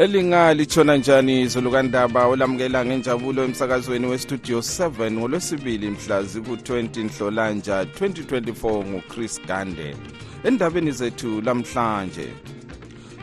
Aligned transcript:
elinga 0.00 0.54
litshona 0.54 0.96
njani 0.96 1.46
zolukandaba 1.46 2.26
olamukela 2.26 2.84
ngenjabulo 2.84 3.44
emsakazweni 3.44 4.06
westudio 4.06 4.58
7 4.58 5.10
ngolwesibili 5.12 5.90
mhla 5.90 6.22
ziku-20 6.22 7.04
nhlolanja 7.04 7.82
2024 7.82 8.84
nguchris 8.84 9.40
gande. 9.46 9.96
Endabeni 10.44 10.92
zethu 10.92 11.40
lamhlanje 11.40 12.28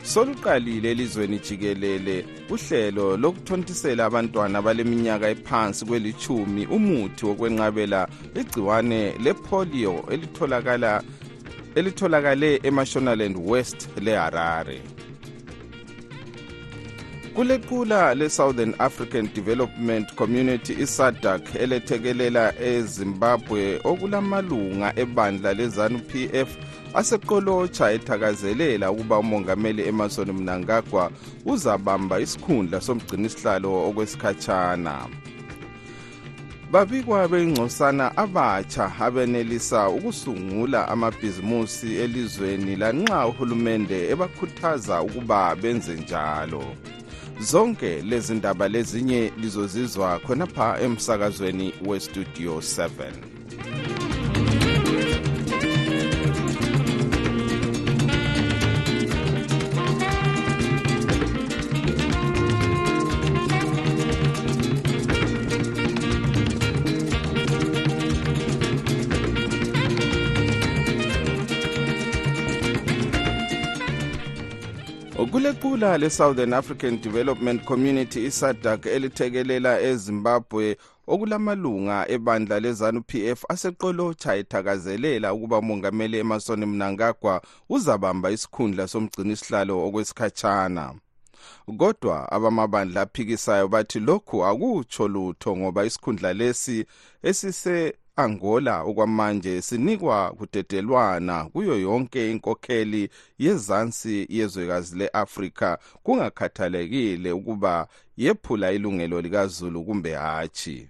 soluqalile 0.04 0.92
elizweni 0.92 1.40
jikelele 1.40 2.26
uhlelo 2.50 3.18
lokuthontisela 3.18 4.06
abantwana 4.06 4.62
baleminyaka 4.62 5.30
ephansi 5.30 5.86
kwelithumi 5.86 6.66
umuthi 6.66 7.26
wokwenqabela 7.26 8.08
igciwane 8.36 9.14
lepolio 9.24 10.06
elitholakala 10.12 11.04
elitholakale 11.76 12.60
emashonaland 12.64 13.38
west 13.46 13.90
leharare. 14.02 14.82
Kulequla 17.38 18.16
le-southern 18.16 18.74
african 18.80 19.30
development 19.36 20.16
community 20.16 20.74
isadak 20.74 21.56
elethekelela 21.56 22.54
ezimbabwe 22.60 23.80
okulamalunga 23.84 24.94
ebandla 24.96 25.54
lezanu-p 25.54 26.30
f 26.34 26.50
aseqolotsha 26.94 27.92
ethakazelela 27.92 28.92
ukuba 28.92 29.20
umongameli 29.20 29.88
emerson 29.88 30.32
mnangagwa 30.32 31.12
uzabamba 31.46 32.20
isikhundla 32.20 32.82
somgcinisihlalo 32.82 33.90
okwesikhatshana. 33.90 34.96
Babikwa 36.72 37.28
bengcosana 37.28 38.18
abatsha 38.18 38.92
abenelisa 39.00 39.90
ukusungula 39.90 40.88
amabhizimusi 40.88 41.96
elizweni 41.96 42.76
lanxa 42.76 43.28
uhulumende 43.28 44.10
ebakhuthaza 44.12 45.02
ukuba 45.02 45.56
benze 45.56 45.94
njalo. 45.94 46.64
Zonke 47.40 48.02
lezi 48.02 48.34
ndaba 48.34 48.68
lezinye 48.68 49.32
lizozizwa 49.38 50.20
khonapha 50.20 50.80
emsakazweni 50.82 51.74
westudio 51.86 52.58
7 52.58 53.97
kulequla 75.26 75.98
le-southern 75.98 76.54
african 76.54 77.02
development 77.02 77.66
community 77.66 78.26
isadak 78.26 78.86
elithekelela 78.86 79.82
ezimbabwe 79.82 80.78
okulamalunga 81.08 82.06
ebandla 82.10 82.60
lezanu-p 82.60 83.30
f 83.30 83.44
aseqolotsha 83.50 84.36
ethakazelela 84.36 85.34
ukuba 85.34 85.58
umongameli 85.58 86.18
emerson 86.18 86.66
mnangagwa 86.66 87.42
uzabamba 87.70 88.32
isikhundla 88.32 88.88
somgcinisihlalo 88.88 89.86
okwesikhatshana. 89.88 90.94
Kodwa 91.78 92.32
abamabandla 92.32 93.02
aphikisayo 93.02 93.68
bathi 93.68 94.00
lokhu 94.00 94.46
akutsho 94.46 95.08
lutho 95.08 95.58
ngoba 95.58 95.86
isikhundla 95.86 96.34
lesi 96.34 96.86
esise 97.24 97.94
angola 98.18 98.82
okwamanje 98.84 99.62
sinikwa 99.62 100.32
kudedelwana 100.38 101.46
kuyo 101.46 101.80
yonke 101.80 102.32
inkokheli 102.32 103.10
yezansi 103.40 104.26
yezwekazi 104.30 104.98
le-afrika. 104.98 105.80
Kungakhathalekile 106.04 107.32
ukuba 107.32 107.88
yephula 108.18 108.72
ilungelo 108.72 109.22
likazulu 109.22 109.84
kumbe 109.84 110.14
hatshi. 110.14 110.88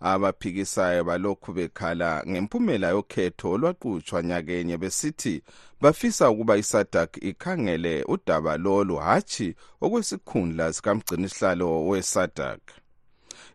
Abaphikisayo 0.00 1.04
balokhu 1.04 1.52
bekhala 1.52 2.22
ngempumela 2.28 2.88
yokhetho 2.88 3.50
olwaqutshwa 3.50 4.22
nyakenye 4.22 4.76
besithi 4.78 5.42
bafisa 5.80 6.30
ukuba 6.30 6.56
isadak 6.56 7.16
ikhangele 7.22 8.04
udaba 8.08 8.56
lolu 8.56 8.96
hatshi 8.96 9.54
okwesikhundla 9.80 10.72
sikamgcinisihlalo 10.72 11.86
wesadak 11.88 12.79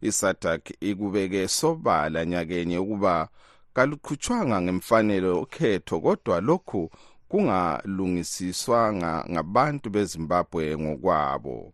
isadak 0.01 0.71
ikubeke 0.79 1.47
sobala 1.47 2.25
nyakenye 2.25 2.77
ukuba 2.77 3.29
kaluqhutshwanga 3.73 4.61
ngemfanelo 4.61 5.41
ukhetho 5.41 5.99
kodwa 5.99 6.41
lokhu 6.41 6.91
kungalungisiswanga 7.29 9.25
ngabantu 9.31 9.89
bezimbabwe 9.89 10.77
ngokwabo. 10.77 11.73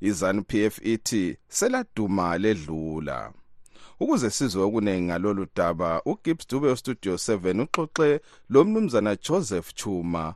Izanu-p 0.00 0.50
f 0.64 0.78
ithi 0.82 1.36
seladuma 1.48 2.38
ledlula. 2.38 3.32
Ukuze 4.00 4.30
sizwe 4.30 4.62
okuningi 4.62 5.02
ngalolu 5.02 5.46
daba 5.56 6.02
ugibbs 6.04 6.48
dube 6.48 6.70
ustudio 6.70 7.14
7 7.14 7.62
uxoxe 7.62 8.20
lo 8.48 8.64
mnumzana 8.64 9.16
joseph 9.16 9.74
chuma 9.74 10.34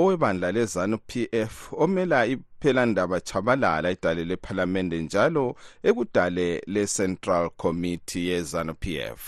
owebandla 0.00 0.48
lezanu-p 0.52 1.10
f 1.32 1.54
omela 1.72 2.26
iphelandaba 2.26 3.20
chabalala 3.20 3.90
idale 3.90 4.24
lephalamende 4.30 4.98
njalo 5.02 5.44
ekudale 5.88 6.62
le-central 6.66 7.50
committee 7.62 8.26
yezanu-p 8.30 8.84
f 9.20 9.22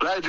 right 0.00 0.24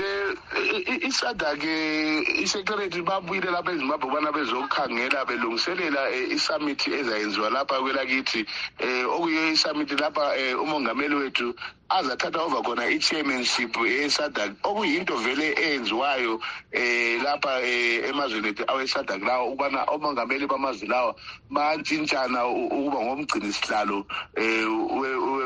isadake 1.03 2.23
isekretary 2.39 3.01
babuyile 3.01 3.51
lapha 3.51 3.71
ezimbabwe 3.71 4.07
ubana 4.07 4.31
bezokhangela 4.31 5.25
belungiselela 5.25 6.09
isamithi 6.11 6.93
ezayenziwa 6.93 7.49
lapha 7.49 7.81
kwelakithi 7.81 8.45
um 8.79 9.09
okuyiyo 9.15 9.51
isamithi 9.51 9.95
lapha 9.95 10.23
um 10.39 10.61
umongameli 10.63 11.15
wethu 11.15 11.53
azathatha 11.89 12.39
over 12.41 12.63
khona 12.63 12.87
i-chairmanship 12.87 13.75
yesadak 13.75 14.55
okuyinto 14.63 15.15
vele 15.17 15.51
eyenziwayo 15.59 16.39
um 16.79 17.23
lapha 17.23 17.59
um 17.59 18.05
emazweni 18.09 18.47
ethu 18.47 18.63
awesadak 18.71 19.21
lawo 19.21 19.51
ukubana 19.51 19.83
omongameli 19.83 20.47
bamazwe 20.47 20.87
lawa 20.87 21.15
bantshintshana 21.49 22.47
ukuba 22.47 22.99
ngomgcini 23.03 23.51
sihlalo 23.53 24.07
um 24.37 24.99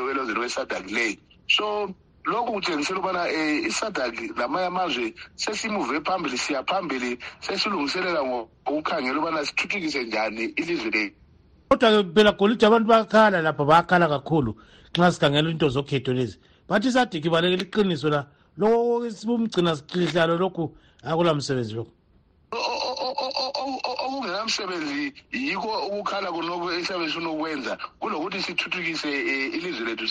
welozweni 0.06 0.40
wesadak 0.40 0.90
leyi 0.90 1.18
so 1.48 1.90
lokhu 2.24 2.52
kutshengisela 2.52 2.98
ukubana 2.98 3.22
um 3.24 3.66
isadak 3.66 4.14
lamanye 4.38 4.66
amazwe 4.66 5.14
sesimuve 5.34 6.00
phambili 6.00 6.38
siya 6.38 6.64
phambili 6.64 7.18
sesilungiselela 7.40 8.22
ngokukhangela 8.24 9.18
ukubana 9.18 9.46
sithuthukise 9.46 10.04
njani 10.04 10.44
ilizwe 10.44 10.90
lethu 10.90 11.22
kodwa-ke 11.70 12.14
phela 12.14 12.32
golide 12.32 12.66
abantu 12.66 12.88
bayakhala 12.88 13.42
lapha 13.42 13.64
bayakhala 13.64 14.08
kakhulu 14.08 14.56
nxa 14.94 15.12
sikhangela 15.12 15.50
into 15.50 15.68
zokhetho 15.68 16.12
lezi. 16.12 16.38
Bathi 16.68 16.92
sadiki 16.92 17.28
balekela 17.30 17.62
iqiniso 17.62 18.08
la 18.10 18.26
loko 18.56 19.08
umgcina 19.34 19.76
sihlalo 19.76 20.36
lokhu 20.36 20.76
akula 21.02 21.34
msebenzi 21.34 21.74
lokhu 21.74 21.92
okungenamsebenzi 24.12 25.12
yikho 25.32 25.72
ukukhala 25.88 26.28
kunoku 26.32 26.70
esiyabe 26.70 27.08
sinokwenza 27.10 27.78
kulokuthi 28.00 28.42
sithuthukise 28.42 29.10
ilizwe 29.56 29.86
lethu 29.86 30.06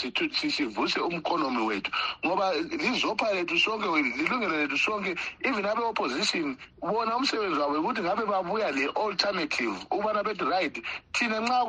sivuse 0.50 1.00
umkonomi 1.00 1.62
wethu. 1.69 1.92
Ngoba 2.25 2.53
lizopha 2.53 3.33
lethu 3.33 3.59
sonke 3.59 3.88
lilungelo 4.18 4.57
lethu 4.57 4.77
sonke 4.77 5.15
even 5.44 5.65
abe-opposition 5.65 6.57
bona 6.81 7.18
umsebenzi 7.18 7.59
wabo 7.59 7.80
ukuthi 7.80 8.01
ngabe 8.01 8.25
babuya 8.25 8.71
le-alternative 8.71 9.75
ukubana 9.92 10.24
bethi 10.24 10.45
right 10.45 10.75
thina 11.13 11.39
nxa 11.39 11.65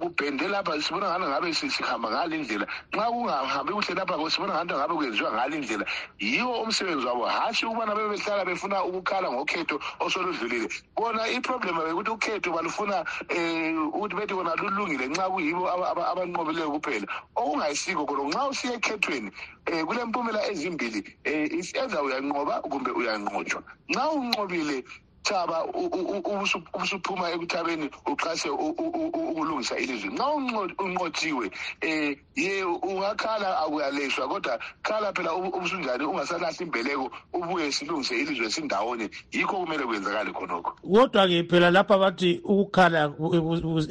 kubhende 0.00 0.48
lapha 0.48 0.82
sibona 0.82 1.06
ngani 1.06 1.26
ngabe 1.26 1.54
sihamba 1.54 2.10
ngale 2.10 2.36
ndlela 2.38 2.66
nxa 2.92 3.06
kungahambi 3.10 3.72
kuhle 3.72 3.94
lapha 3.94 4.30
sibona 4.30 4.54
ngani 4.54 4.72
ngabe 4.74 4.94
kwenziwa 4.94 5.32
ngale 5.32 5.58
ndlela 5.58 5.86
yiwo 6.18 6.62
umsebenzi 6.62 7.06
wabo. 7.06 7.24
Hatshi 7.26 7.66
ukubana 7.66 7.94
bebe 7.94 8.08
behlala 8.08 8.44
befuna 8.44 8.84
ukukhala 8.84 9.30
ngokhetho 9.30 9.80
osoludlulile. 10.00 10.68
Bona 10.96 11.28
iproblem 11.60 11.94
bekuthi 11.94 12.10
ukhetho 12.10 12.50
balufuna 12.52 13.04
um 13.36 13.92
ukuthi 13.94 14.14
bethi 14.16 14.34
kona 14.34 14.54
lulungile 14.56 15.06
nxa 15.08 15.28
kuyibo 15.30 15.68
abanqobileyo 15.68 16.70
kuphela. 16.74 17.06
Okungayisikho 17.36 18.06
khona 18.06 18.22
nxa 18.28 18.48
usiya 18.48 18.74
ekhethweni 18.78 19.30
um 19.72 19.86
kulempumela 19.86 20.40
ezimbili 20.50 21.00
um 21.26 21.60
either 21.60 22.00
uyanqoba 22.02 22.62
kumbe 22.70 22.90
uyanqotshwa. 22.90 23.62
Nxa 23.90 24.04
unqobile 24.10 24.84
thaba 25.22 25.64
u- 25.64 25.90
u- 25.98 26.08
u- 26.16 26.22
ubusu- 26.32 26.62
ubusuphuma 26.74 27.30
ekuthabeni 27.30 27.90
uqase 28.06 28.48
u- 28.50 28.56
u- 28.56 28.92
u- 29.00 29.12
u- 29.14 29.28
ukulungisa 29.30 29.78
ilizwe 29.78 30.10
nxa 30.10 30.24
unqo- 30.24 30.74
unqotshiwe 30.84 31.46
um 31.84 32.16
ye 32.36 32.64
ungakhala 32.64 33.58
akuyaleshwa 33.60 34.28
kodwa 34.28 34.58
khala 34.82 35.12
phela 35.12 35.30
ubu- 35.34 35.54
ubusunjani 35.56 36.04
ungasalahli 36.04 36.64
imbeleko 36.64 37.10
ubuye 37.32 37.72
silungise 37.72 38.14
ilizwe 38.22 38.50
sindawonye 38.50 39.10
yikho 39.32 39.56
kumele 39.56 39.84
kwenzakale 39.86 40.32
khonokho. 40.32 40.72
Kodwa-ke 40.82 41.44
phela 41.50 41.70
lapha 41.70 41.98
bathi 41.98 42.40
ukukhala 42.44 43.12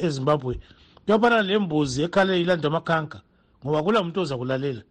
ezimbabwe 0.01 0.59
kuyafana 1.05 1.41
lembuzi 1.41 2.03
ekhale 2.03 2.41
ilandwa 2.41 2.67
amakhanka 2.71 3.21
ngoba 3.63 3.83
kula 3.83 4.03
muntu 4.03 4.21
oza 4.21 4.37
kulalela 4.37 4.83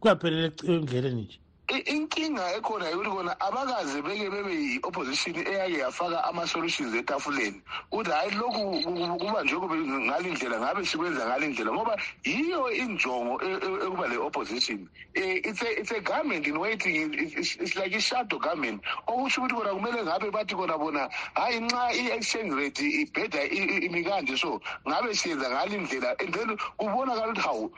kuyaphelela 0.00 0.50
endleleni 0.68 1.22
nje. 1.22 1.38
Inkinga 1.68 2.52
ekhona 2.56 2.88
yikuthi 2.90 3.10
kona 3.10 3.36
abakaze 3.40 4.02
beke 4.02 4.30
bebe 4.30 4.52
yi-opposition 4.52 5.34
eyake 5.36 5.78
yafaka 5.80 6.24
ama-solutions 6.28 6.94
etafuleni. 6.94 7.62
Ukuthi 7.92 8.10
hhayi 8.10 8.30
lokhu 8.36 8.82
ku- 8.84 8.94
ku- 8.94 9.18
kuba 9.18 9.42
nje 9.44 9.56
kube 9.56 9.76
ngale 9.76 10.30
ndlela 10.30 10.60
ngabe 10.60 10.84
sikwenza 10.86 11.26
ngale 11.26 11.48
ndlela 11.48 11.72
ngoba 11.72 11.96
yiyo 12.24 12.70
injongo 12.72 13.40
e- 13.42 13.48
e- 13.64 13.86
ekuba 13.86 14.08
le-opposition 14.08 14.78
um 14.80 14.88
it's 15.16 15.62
a, 15.62 15.80
it's 15.80 15.90
a 15.92 16.00
government 16.00 16.46
in 16.46 16.58
waiting 16.58 17.12
It's- 17.14 17.76
like 17.76 17.94
i-shadow 17.96 18.38
government. 18.38 18.82
Okusho 19.08 19.40
ukuthi 19.42 19.54
kona 19.54 19.70
kumele 19.74 20.02
ngabe 20.04 20.30
bathi 20.30 20.54
kona 20.54 20.78
bona 20.78 21.08
hhayi 21.34 21.60
nxa 21.60 21.92
i-exchange 21.94 22.54
rate 22.54 22.80
ibheda 22.84 23.42
i- 23.42 23.56
i- 23.56 23.86
imi 23.86 24.04
kanje 24.04 24.36
so 24.36 24.60
ngabe 24.88 25.14
siyenza 25.14 25.48
ngale 25.50 25.78
ndlela 25.78 26.14
and 26.20 26.34
then 26.34 26.56
kubonakala 26.78 27.32
ukuthi 27.32 27.40
hawu 27.40 27.72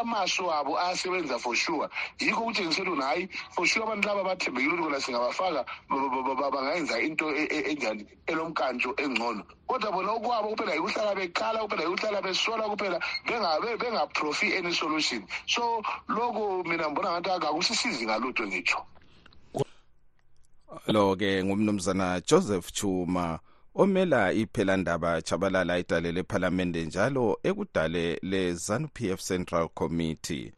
amaso 0.00 0.52
abo 0.52 0.78
ayasebenza 0.78 1.38
for 1.40 1.56
sure. 1.56 1.88
Yikho 2.20 2.44
kutshengisela 2.44 2.90
hhayi 3.08 3.28
for 3.54 3.66
sure 3.66 3.82
abantu 3.84 4.08
laba 4.08 4.24
bathembekile 4.24 4.72
ukuthi 4.72 4.84
kona 4.84 5.00
singabafaka 5.00 5.64
ba- 5.88 6.08
ba- 6.08 6.22
ba- 6.22 6.34
ba- 6.34 6.50
bangayenza 6.50 7.00
into 7.00 7.34
e- 7.34 7.48
e- 7.50 7.72
enjani? 7.72 8.06
Elomkantsho 8.26 8.94
engcono. 8.96 9.42
Kodwa 9.66 9.92
bona 9.92 10.12
okwabo 10.12 10.48
kuphela 10.54 10.74
yikuhlala 10.74 11.14
bekhala 11.14 11.60
kuphela 11.64 11.82
yikuhlala 11.84 12.22
besola 12.22 12.68
kuphela 12.68 13.00
bengaprofi 13.78 14.56
any 14.56 14.72
solution. 14.72 15.24
So 15.46 15.82
lokhu 16.08 16.64
mina 16.68 16.90
ngibona 16.90 17.20
ngathi 17.20 17.30
akakusisizi 17.30 18.06
ngalutho 18.06 18.46
ngitsho. 18.46 18.84
Lo 20.86 21.16
ke 21.16 21.44
ngumnumzana 21.44 22.20
Joseph 22.26 22.72
Chuma 22.72 23.40
omela 23.74 24.32
iphelandaba 24.32 25.22
chabalala 25.22 25.78
idale 25.78 26.12
lephalamende 26.12 26.84
njalo 26.84 27.38
ekudale 27.42 28.18
le 28.22 28.52
ZANU 28.54 28.88
PF 28.88 29.20
Central 29.20 29.68
Committee 29.68 30.52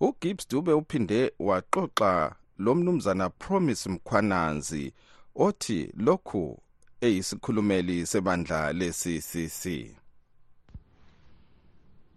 uGibbs 0.00 0.48
Dube 0.48 0.72
uphinde 0.72 1.32
waxoxa 1.38 2.34
lo 2.58 2.74
mnumzana 2.74 3.30
Promise 3.30 3.88
Mkhwananzi 3.88 4.92
othi 5.34 5.92
lokhu 5.96 6.62
eyisikhulumeli 7.00 8.06
sebandla 8.06 8.72
le-CCC 8.72 9.62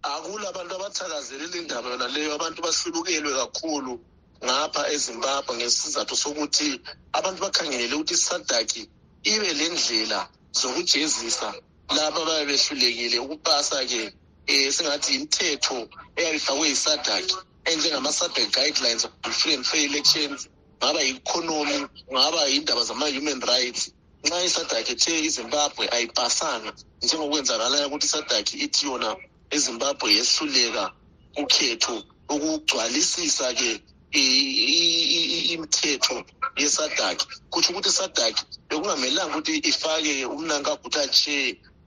akulabantu 0.02 0.74
abathakazelela 0.74 1.56
indaba 1.56 1.88
yona 1.92 2.08
leyo 2.08 2.30
abantu 2.34 2.58
bahlubukelwe 2.62 3.32
kakhulu 3.40 3.92
ngapha 4.44 4.82
ezimbabwe 4.94 5.52
ngesizathu 5.56 6.14
sokuthi 6.22 6.68
abantu 7.18 7.38
bakhangelele 7.44 7.94
ukuthi 7.94 8.14
isadaki 8.14 8.82
ibe 9.32 9.50
le 9.58 9.66
ndlela 9.74 10.20
zokujezisa 10.60 11.48
laba 11.96 12.20
ababe 12.22 12.44
behlulekile 12.50 13.16
ukupasa-ke 13.24 14.02
um 14.52 14.70
singathi 14.74 15.10
imithetho 15.16 15.78
eyayifakwe 16.16 16.64
yisadaki 16.72 17.36
enjengama-sadaki 17.70 18.50
guidelines 18.56 19.04
of 19.04 19.34
free 19.34 19.54
and 19.54 19.66
fair 19.66 19.86
elections 19.88 20.48
ngaba 20.82 21.00
yi-economy 21.02 21.78
ngaba 22.12 22.40
yindaba 22.52 22.82
zama-human 22.84 23.40
rights. 23.40 23.90
Nxa 24.24 24.44
isadaki 24.48 24.92
ethe 24.92 25.12
izimbabwe 25.28 25.84
ayipasanga 25.94 26.70
njengokwenzakalayo 27.02 27.86
ukuthi 27.88 28.06
isadaki 28.06 28.54
ithi 28.64 28.86
yona 28.88 29.10
ezimbabwe 29.54 30.08
yehluleka 30.16 30.84
ukhetho 31.42 31.96
ukugcwalisisa-ke 32.34 33.70
imithetho 35.54 36.16
yesadaki 36.56 37.26
kutho 37.52 37.68
ukuthi 37.72 37.88
isadaki 37.88 38.42
bekungamelanga 38.68 39.36
ukuthi 39.36 39.54
ifake 39.70 40.14
umnankagutha 40.34 41.02
che 41.18 41.36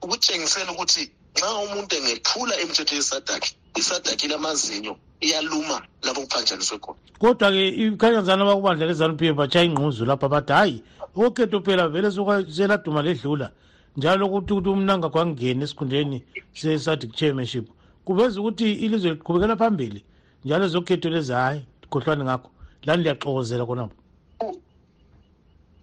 ukutshengisela 0.02 0.70
ukuthi 0.72 1.02
nxa 1.36 1.48
umuntu 1.64 1.92
engephula 1.96 2.54
imithetho 2.62 2.94
yesadaki 2.94 3.50
isadaki 3.80 4.26
ilamazinyo 4.26 4.96
iyaluma 5.20 5.82
lapho 6.02 6.20
kuphanjaniswe 6.20 6.78
khona. 6.78 6.98
Kodwa-ke 7.20 7.62
ikhanyazana 7.68 8.42
abakubandla 8.44 8.86
lezanu 8.86 9.16
p 9.16 9.28
f 9.28 9.34
batshaya 9.36 9.66
ingquzu 9.66 10.04
lapha 10.04 10.28
bathi 10.28 10.52
hhayi 10.52 10.82
okhetho 11.14 11.60
phela 11.60 11.88
vele 11.88 12.10
seladuma 12.56 13.02
ledlula. 13.02 13.50
Njalo 13.96 14.26
ukuthi 14.26 14.52
ukuthi 14.52 14.68
umnanga 14.68 15.08
kwangena 15.10 15.64
esikhundleni 15.64 16.22
se-sadic 16.54 17.12
chairmanship 17.18 17.66
kuveza 18.04 18.40
ukuthi 18.40 18.72
ilizwe 18.84 19.10
liqhubekela 19.10 19.56
phambili 19.56 20.04
njalo 20.44 20.64
ezokhetho 20.66 21.08
lezi 21.10 21.32
hhayi 21.32 21.60
likhohlwane 21.82 22.24
ngakho. 22.24 22.50
Lani 22.86 23.02
liyaxokozela 23.02 23.66
khonapho 23.66 23.96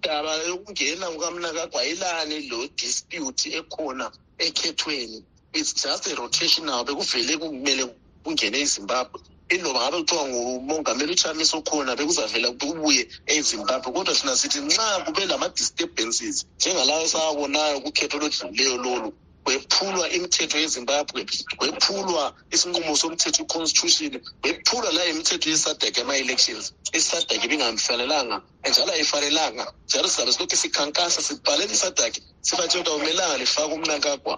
daba 0.05 0.33
yokungena 0.47 1.07
kukamnakagwayelane 1.13 2.49
lo 2.49 2.67
dispute 2.77 3.49
ekhona 3.59 4.11
ekhethweni? 4.37 5.19
It's 5.55 5.73
just 5.73 6.07
a 6.07 6.15
rotational 6.15 6.85
bekuvele 6.85 7.37
kumele 7.41 7.83
kungene 8.25 8.57
ezimbabwe. 8.65 9.19
Iloba 9.49 9.79
ngabe 9.81 9.97
kuthiwa 10.03 10.25
ngumongameli 10.29 11.13
uchamisa 11.13 11.57
okhona 11.57 11.95
bekuzavela 11.95 12.49
kubuye 12.59 13.03
ezimbabwe. 13.27 13.89
Kodwa 13.93 14.15
thina 14.15 14.35
sithi 14.37 14.59
nxa 14.61 15.05
kube 15.05 15.25
lama-disturbances 15.25 16.45
njengalawo 16.59 17.03
esawabonayo 17.07 17.81
kukhetho 17.85 18.17
oludlulileyo 18.17 18.77
lolu 18.85 19.09
kwephulwa 19.45 20.09
imithetho 20.09 20.57
yezimbabwe 20.63 21.21
kwephulwa 21.59 22.33
isinqumo 22.53 22.97
somthetho 22.97 23.43
i-constitution 23.43 24.13
kwephulwa 24.41 24.91
la 24.97 25.05
imithetho 25.05 25.49
yesadek 25.49 25.99
ama-elections. 25.99 26.73
Isadek 26.93 27.43
ibingamfanelanga 27.45 28.37
njalo 28.69 28.91
ayifanelanga. 28.93 29.65
Njalo 29.89 30.07
sizabe 30.09 30.31
silokhu 30.33 30.57
sikhankasa 30.57 31.21
sibhalela 31.27 31.73
isadek 31.73 32.13
sibatshela 32.41 32.81
ukuthi 32.81 32.91
awumelanga 32.91 33.37
lifake 33.37 33.73
umnankagwa 33.73 34.35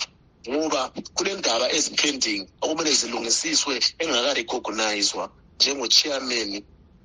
ngoba 0.50 0.92
kunendaba 1.16 1.66
ezipending 1.72 2.42
okumele 2.62 2.92
zilungisiswe 3.00 3.76
engakarecognizwa 4.00 5.30
njengo-chairman 5.60 6.52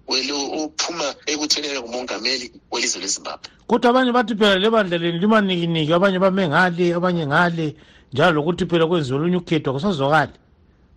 ophuma 0.09 1.15
ekuthenele 1.27 1.81
ngumongameli 1.81 2.47
welizwe 2.73 3.01
lezimbabwe. 3.03 3.49
Kodwa 3.67 3.91
abanye 3.91 4.13
bathi 4.13 4.35
phela 4.35 4.59
lebandla 4.59 4.99
leni 4.99 5.19
limanikiniki 5.19 5.93
abanye 5.93 6.19
bame 6.19 6.49
ngale 6.49 6.95
abanye 6.95 7.27
ngale 7.27 7.77
njalo 8.13 8.33
lokuthi 8.37 8.67
phela 8.67 8.87
kwenziwe 8.87 9.17
olunye 9.19 9.39
ukhetho 9.41 9.71
akusazwakali. 9.71 10.35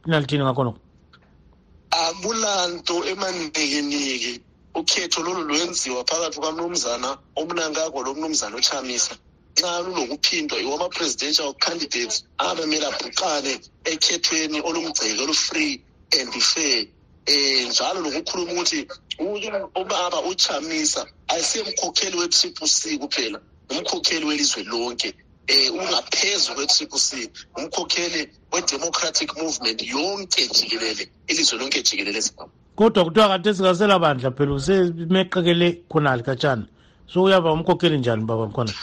Lina 0.05 0.19
lithini 0.19 0.43
ngakhonoko 0.43 0.79
akulanto 1.91 3.05
emanikiniki. 3.11 4.41
Ukhetho 4.75 5.23
lolu 5.23 5.43
lwenziwa 5.47 6.03
phakathi 6.03 6.39
kwamnumzana 6.39 7.17
omnankagwa 7.39 8.03
lomnumzana 8.03 8.57
ochamisa 8.57 9.15
nxa 9.57 9.79
lulokuphindwa 9.85 10.57
yiwo 10.59 10.75
ama-presidential 10.75 11.53
candidates 11.65 12.15
abemele 12.37 12.85
abhuqane 12.91 13.53
ekhethweni 13.91 14.57
olumgceke 14.67 15.21
olu-free 15.23 15.73
and 16.19 16.33
fair. 16.51 16.85
Um 17.27 17.69
njalo 17.69 18.01
lokukhuluma 18.01 18.51
ukuthi 18.53 18.87
ubaba 19.81 20.19
uchamisa 20.31 21.01
ayisiyemkhokheli 21.27 22.17
we-triple 22.17 22.67
c 22.67 22.97
kuphela 22.97 23.39
umkhokheli 23.71 24.25
welizwe 24.25 24.63
lonke. 24.63 25.09
Um 25.49 25.79
ungaphezu 25.79 26.53
kwe-triple 26.55 26.99
c 26.99 27.29
umkhokheli 27.57 28.29
we-democratic 28.51 29.29
movement 29.41 29.81
yonke 29.83 30.47
jikelele 30.47 31.09
ilizwe 31.27 31.59
lonke 31.59 31.81
jikelele 31.81 32.21
kodwa 32.75 33.05
kuthiwa 33.05 33.27
kade 33.27 33.53
singasela 33.53 33.99
bandla 33.99 34.31
phela 34.31 34.53
usemeqekele 34.53 35.67
khonali 35.89 36.23
katshana 36.23 36.65
so 37.07 37.23
uyaba 37.23 37.51
umkhokheli 37.51 37.97
njani 37.97 38.25
baba 38.25 38.47
mkhona 38.47 38.73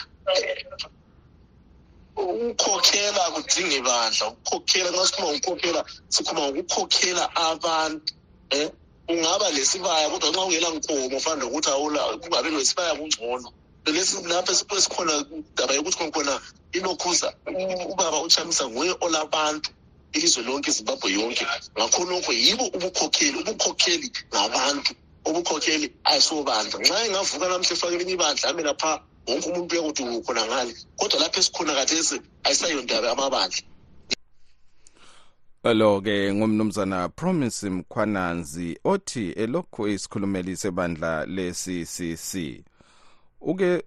ukukhokhela 2.50 3.22
kudinga 3.34 3.76
ibandla 3.80 4.24
ukukhokhela 4.32 4.88
nxa 4.90 5.06
sikhuluma 5.06 5.32
ngokukhokhela 5.32 5.80
sikhuluma 6.14 6.48
ngokukhokhela 6.50 7.24
abantu 7.50 8.12
um 8.54 8.70
ungaba 9.12 9.46
lesibaya 9.56 10.10
kodwa 10.10 10.28
nxa 10.30 10.42
ungela 10.46 10.68
nkomo 10.76 11.20
fana 11.24 11.40
nokuthi 11.42 11.70
kungabi 12.22 12.48
lesibaya 12.50 12.94
kungcono. 12.98 13.48
Lapho 13.84 14.52
esikhona 14.76 15.14
daba 15.56 15.74
yokuthi 15.74 16.10
khona 16.14 16.34
ilokhuza 16.72 17.28
ubaba 17.92 18.18
uchamisa 18.22 18.68
nguye 18.68 18.94
olabantu 19.00 19.70
ilizwe 20.12 20.42
lonke 20.42 20.70
izimbabwe 20.70 21.08
yonke. 21.12 21.44
Ngakhonokho 21.76 22.32
yibo 22.32 22.64
ubukhokheli 22.76 23.36
ubukhokheli 23.42 24.08
ngabantu 24.32 24.94
ubukhokheli 25.28 25.86
ayisobandla 26.04 26.78
nxa 26.78 27.06
engavuka 27.06 27.46
namhle 27.48 27.72
efake 27.74 27.94
elinye 27.94 28.14
ibandla 28.16 28.48
ame 28.50 28.62
lapha 28.62 28.92
wonke 29.26 29.48
umuntu 29.50 29.74
uyakuthi 29.74 30.02
ukhona 30.02 30.46
ngale 30.46 30.74
kodwa 30.96 31.20
lapho 31.20 31.40
esikhona 31.40 31.74
kathesi 31.74 32.20
ayisayondaba 32.44 33.10
amabandla 33.10 33.62
lo-ke 35.64 36.34
ngumnumzana 36.34 37.08
promise 37.08 37.70
mkhwananzi 37.70 38.78
othi 38.84 39.30
elokhu 39.30 39.88
isikhulumeli 39.88 40.56
sebandla 40.56 41.26
le-ccc 41.26 42.32
uke 43.40 43.82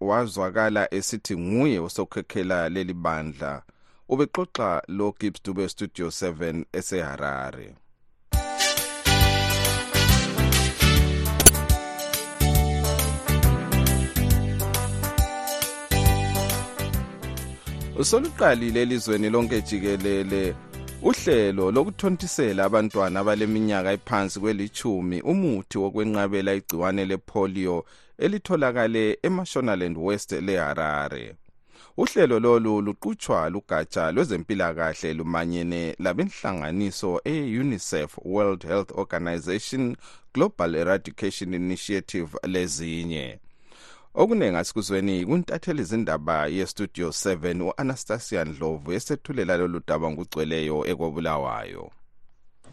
wazwakala 0.00 0.94
esithi 0.94 1.36
nguye 1.36 1.78
osokhekhela 1.78 2.68
leli 2.68 2.94
bandla 2.94 3.62
ubexoxa 4.08 4.82
lo 4.88 5.14
Gibbs 5.18 5.42
Dube 5.42 5.68
Studio 5.68 6.06
7 6.06 6.64
eseHarare. 6.72 7.81
Usoluqalile 17.98 18.82
elizweni 18.82 19.30
lonke 19.30 19.60
jikelele. 19.60 20.54
Uhlelo 21.02 21.70
lokuthontisela 21.70 22.64
abantwana 22.64 23.20
abaleminyaka 23.20 23.92
ephansi 23.92 24.40
kwelichumi 24.40 25.20
umuthi 25.20 25.78
wokwenqabela 25.78 26.54
igciwane 26.54 27.04
lepolio 27.04 27.84
elitholakale 28.18 29.18
emashonaland 29.22 29.96
west 29.98 30.32
leharare. 30.32 31.34
Uhlelo 31.96 32.40
lolu 32.40 32.80
luqutshwa 32.80 33.50
lugatsha 33.50 34.12
lwezempilakahle 34.12 35.14
lumanyene 35.14 35.96
labenhlanganiso 35.98 37.20
e-unicef 37.24 38.18
world 38.24 38.66
health 38.66 38.90
organization 38.94 39.96
global 40.34 40.74
eradication 40.74 41.54
initiative 41.54 42.28
lezinye. 42.42 43.38
Okuningi 44.14 44.56
asikuzweni 44.56 45.26
kuntatheli 45.26 45.82
izindaba 45.82 46.46
yestudio 46.46 47.08
7 47.08 47.62
u-anastasia 47.62 48.44
ndlovu 48.44 48.92
esethulela 48.92 49.56
lolu 49.56 49.80
daba 49.88 50.10
ngugcweleyo 50.10 50.76
ekobulawayo 50.90 51.84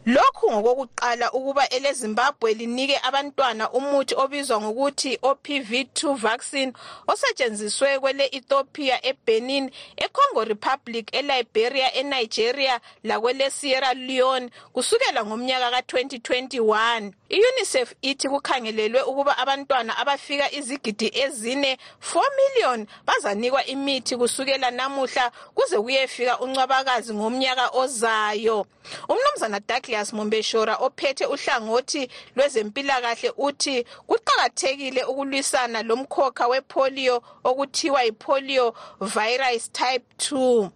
lokhu 0.05 0.51
ngokokuqala 0.51 1.31
ukuba 1.31 1.69
elezimbabwe 1.69 2.53
linike 2.53 2.97
abantwana 3.07 3.71
umuthi 3.71 4.15
obizwa 4.23 4.61
ngokuthi 4.61 5.11
opv2 5.29 6.15
vaccine 6.15 6.73
osetshenziswe 7.11 7.99
kwele-ethiopia 7.99 9.05
ebenin 9.09 9.71
econgo 10.05 10.43
republic 10.43 11.05
eliberia 11.19 11.93
enigeria 11.99 12.79
lakwele-sierra 13.03 13.93
leone 13.93 14.49
kusukela 14.73 15.25
ngomnyaka 15.25 15.71
ka-2021 15.71 17.11
i-unicef 17.29 17.93
ithi 18.01 18.29
kukhangelelwe 18.29 19.01
ukuba 19.01 19.37
abantwana 19.37 19.97
abafika 19.97 20.51
izigidi 20.51 21.11
ezine 21.13 21.77
4 22.13 22.21
million 22.39 22.87
bazanikwa 23.05 23.65
imithi 23.65 24.17
kusukela 24.17 24.71
namuhla 24.71 25.31
kuze 25.55 25.77
kuyefika 25.79 26.39
uncwabakazi 26.39 27.13
ngomnyaka 27.13 27.69
ozayo. 27.69 28.65
Umnumzana 29.09 29.59
douglas 29.59 30.13
mombeshora 30.13 30.75
ophethe 30.75 31.25
uhlangothi 31.25 32.09
lwezempilakahle 32.35 33.33
uthi 33.37 33.85
kuqakathekile 34.07 35.03
ukulwisana 35.03 35.83
lomkhokha 35.83 36.47
wepolio 36.47 37.21
okuthiwa 37.43 38.03
yipolio 38.03 38.73
virus 39.01 39.71
type 39.71 40.05
2 40.17 40.69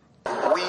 we 0.54 0.62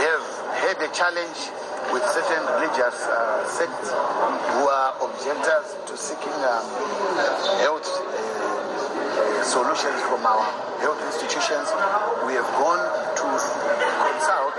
have 0.00 0.26
had 0.54 0.80
a 0.82 0.88
challenge 0.88 1.61
with 1.92 2.02
certain 2.08 2.40
religious 2.56 2.96
uh, 3.04 3.44
sects 3.46 3.92
who 3.92 4.64
are 4.64 4.96
objectors 5.04 5.76
to 5.84 5.94
seeking 5.96 6.32
um, 6.48 6.64
health 7.60 7.84
uh, 7.84 9.44
solutions 9.44 10.00
from 10.08 10.24
our 10.24 10.40
health 10.80 10.96
institutions. 11.04 11.68
We 12.24 12.32
have 12.32 12.48
gone 12.56 12.80
to 12.80 13.28
consult 14.08 14.56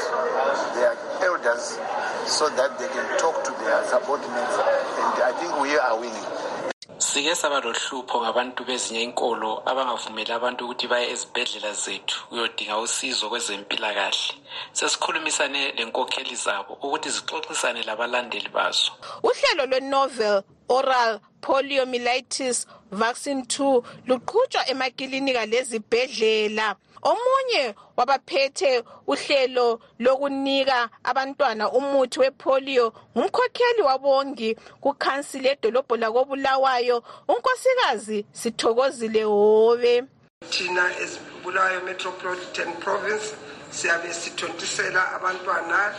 their 0.77 0.93
elders 1.25 1.81
so 2.29 2.49
that 2.53 2.77
they 2.77 2.87
can 2.87 3.07
talk 3.17 3.43
to 3.43 3.51
their 3.65 3.81
subordinates, 3.89 4.57
and 5.01 5.23
I 5.25 5.33
think 5.41 5.59
we 5.59 5.75
are 5.75 5.99
winning. 5.99 6.42
Sike 6.97 7.35
saba 7.35 7.59
lohlupho 7.61 8.21
ngabantu 8.21 8.65
bezinye 8.65 9.03
inkolo 9.03 9.51
abangavumeli 9.69 10.31
abantu 10.33 10.65
ukuthi 10.65 10.87
baye 10.87 11.07
ezibhedlela 11.13 11.73
zethu 11.73 12.17
kuyodinga 12.29 12.77
usizo 12.77 13.29
kwezempilakahle. 13.31 14.33
Sesikhulumisane 14.77 15.61
lenkokheli 15.77 16.35
zabo 16.35 16.73
ukuthi 16.73 17.09
zixoxisane 17.15 17.81
labalandeli 17.83 18.49
bazo. 18.49 18.91
Uhlelo 19.23 19.63
lwe-novel 19.71 20.43
oral 20.69 21.19
poliomyelitis 21.41 22.67
vaccine 22.91 23.41
2 23.41 23.83
luqhutshwa 24.07 24.69
emakilinika 24.69 25.45
lezibhedlela. 25.45 26.75
Omunye 27.01 27.75
wabaphethe 27.97 28.83
uhlelo 29.07 29.79
lokunika 29.99 30.89
abantwana 31.03 31.71
umuthi 31.71 32.19
wepolio 32.19 32.93
ngumkhokheli 33.17 33.81
wabongi 33.81 34.55
kukhansili 34.81 35.47
edolobho 35.47 35.97
lakobulawayo. 35.97 37.03
Unkosikazi 37.27 38.25
sithokozile 38.31 39.23
hobe. 39.23 40.03
Thina 40.49 40.91
ezibulawayo 41.01 41.81
metropolitan 41.81 42.73
province 42.79 43.35
siyabe 43.69 44.13
sithontisela 44.13 45.11
abantwana 45.15 45.93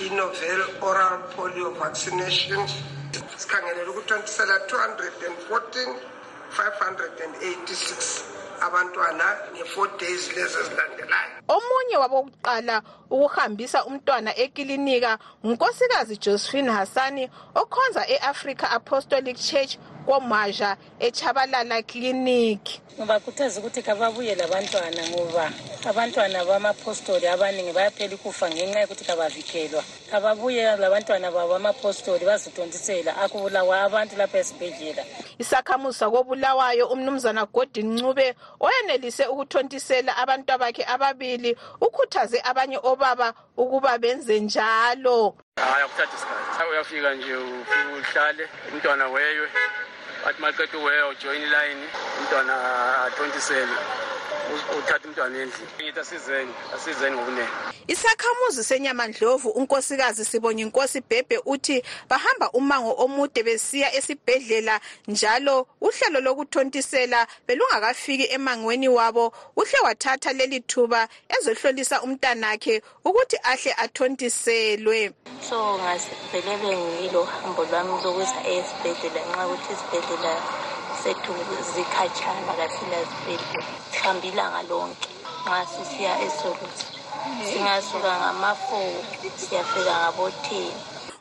i-novel 0.00 0.60
oral 0.80 1.18
polio 1.36 1.70
vaccination. 1.70 2.68
Sikhangelela 3.36 3.90
ukuthontisela 3.90 4.58
214 4.58 5.94
586 6.52 8.24
abantwana 8.60 9.24
nge-four 9.52 9.88
days 9.98 10.36
lezi 10.36 10.58
ezilandelayo. 10.60 11.32
Omunye 11.48 11.96
wabokuqala 11.96 12.82
ukuhambisa 13.10 13.84
umntwana 13.84 14.36
ekilinika 14.36 15.18
ngunkosikazi 15.44 16.16
josephine 16.16 16.70
hassani 16.70 17.30
okhonza 17.54 18.08
e-africa 18.08 18.66
apostolic 18.70 19.36
church 19.36 19.76
komaja 20.06 20.76
echabalala 21.00 21.82
clinic. 21.82 22.80
Ngibakhuthaza 22.98 23.60
ukuthi 23.60 23.82
kababuye 23.82 24.34
labantwana 24.34 25.08
ngoba 25.08 25.50
abantwana 25.88 26.44
bamapostoli 26.44 27.26
abaningi 27.26 27.72
bayaphela 27.72 28.14
ukufa 28.14 28.50
ngenxa 28.50 28.80
yokuthi 28.80 29.04
kabavikelwa. 29.04 29.82
Kababuye 30.10 30.76
labantwana 30.76 31.30
babo 31.30 31.54
amapostoli 31.54 32.24
bazotontisela 32.24 33.16
akubulawa 33.16 33.82
abantu 33.82 34.16
lapha 34.16 34.38
esibhedlela. 34.38 35.04
Isakhamuzi 35.38 35.98
sakobulawayo 35.98 36.88
umnumzana 36.88 37.46
godin 37.46 37.94
ncube 37.94 38.34
oyenelise 38.60 39.26
ukuthontisela 39.26 40.16
abantwabakhe 40.16 40.84
ababili 40.84 41.56
ukhuthaze 41.80 42.40
abanye 42.44 42.78
obaba 42.82 43.32
ukuba 43.56 43.98
benze 43.98 44.40
njalo. 44.40 45.34
Hayi 45.56 45.84
akuthatha 45.84 46.16
isikhathi. 46.16 46.70
Uyafika 46.70 47.14
nje 47.14 47.34
ufike 47.36 47.88
uhlale 47.98 48.48
umntwana 48.72 49.08
weywe 49.08 49.48
athi 50.26 50.40
maqeda 50.42 50.78
uweya 50.78 51.06
ujoyina 51.12 51.46
ilayini 51.46 51.86
umntwana 52.18 52.54
athontisele 53.06 53.76
uthatha 54.78 55.08
umntwana 55.08 55.38
endlini. 55.38 55.68
Ngithi 55.76 56.00
asizeni 56.00 56.52
asizeni 56.74 57.16
ngobunene. 57.16 57.48
Isakhamuzi 57.88 58.64
senyamandlovu 58.64 59.48
unkosikazi 59.50 60.24
sibonye 60.24 60.62
inkosi 60.62 61.00
bhebhe 61.00 61.38
uthi 61.44 61.82
bahamba 62.08 62.50
umango 62.50 62.94
omude 62.98 63.42
besiya 63.42 63.94
esibhedlela 63.94 64.80
njalo 65.08 65.66
uhlelo 65.80 66.20
lokuthontisela 66.20 67.26
belungakafiki 67.46 68.26
emangweni 68.32 68.88
wabo 68.88 69.32
uhle 69.56 69.78
wathatha 69.84 70.32
leli 70.32 70.60
thuba 70.60 71.08
ezohlolisa 71.28 72.02
umntanakhe 72.02 72.82
ukuthi 73.04 73.36
ahle 73.42 73.72
athontiselwe. 73.72 75.12
So 75.48 75.78
ngasivelele 75.78 76.76
ngilo 76.76 77.24
hambo 77.24 77.64
lwami 77.64 77.90
lokuza 78.04 78.38
esibhedlela 78.46 79.20
nxa 79.28 79.46
ukuthi 79.46 79.72
isibhedlela 79.72 80.32
sethu 81.02 81.32
zikhatshana 81.74 82.52
kasilazibhedlela 82.58 83.64
sihambe 83.92 84.28
ilanga 84.28 84.62
lonke 84.70 85.08
nxa 85.46 85.66
sisiya 85.72 86.12
esoluthi 86.26 86.86
singasuka 87.48 88.12
ngama-four 88.20 88.92
siyafika 89.36 89.94
ngabo-ten 90.00 90.74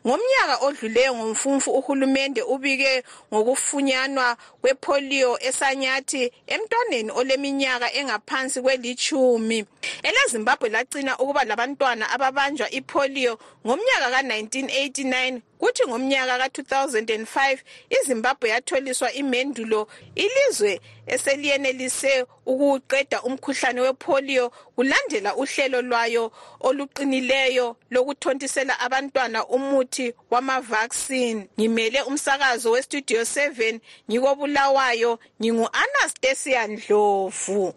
ngomnyaka 0.06 0.56
odluleyo 0.66 1.16
ngomfumfu 1.16 1.72
uhulumende 1.72 2.42
ubike 2.42 3.04
ngokufunyanwa 3.34 4.38
kwepolio 4.62 5.38
esanyathi 5.48 6.32
emntwaneni 6.48 7.12
oleminyaka 7.20 7.94
engaphansi 7.94 8.62
kwelitshumi 8.62 9.66
elezimbabwe 10.08 10.70
lagcina 10.70 11.14
ukuba 11.22 11.44
labantwana 11.44 12.10
ababanjwa 12.10 12.68
ipolio 12.70 13.38
ngomnyaka 13.66 14.08
ka-1989 14.14 15.42
kuthi 15.62 15.84
ngomnyaka 15.88 16.38
ka-2005 16.42 17.58
izimbabwe 17.90 18.50
yatholiswa 18.50 19.14
imendulo 19.14 19.88
ilizwe 20.16 20.82
eseliyenelise 21.06 22.26
ukuwuqeda 22.46 23.22
umkhuhlane 23.22 23.82
wepolio 23.82 24.50
kulandela 24.76 25.36
uhlelo 25.36 25.82
lwayo 25.82 26.32
oluqinileyo 26.60 27.76
lokuthontisela 27.92 28.80
abantwana 28.80 29.46
umuthi 29.46 30.14
wamavaccine. 30.32 31.48
Ngimele 31.60 32.02
umsakazo 32.02 32.72
westudio 32.72 33.22
7 33.22 33.80
ngikobulawayo 34.10 35.20
ngingu-anastasia 35.42 36.68
ndlovu 36.68 37.74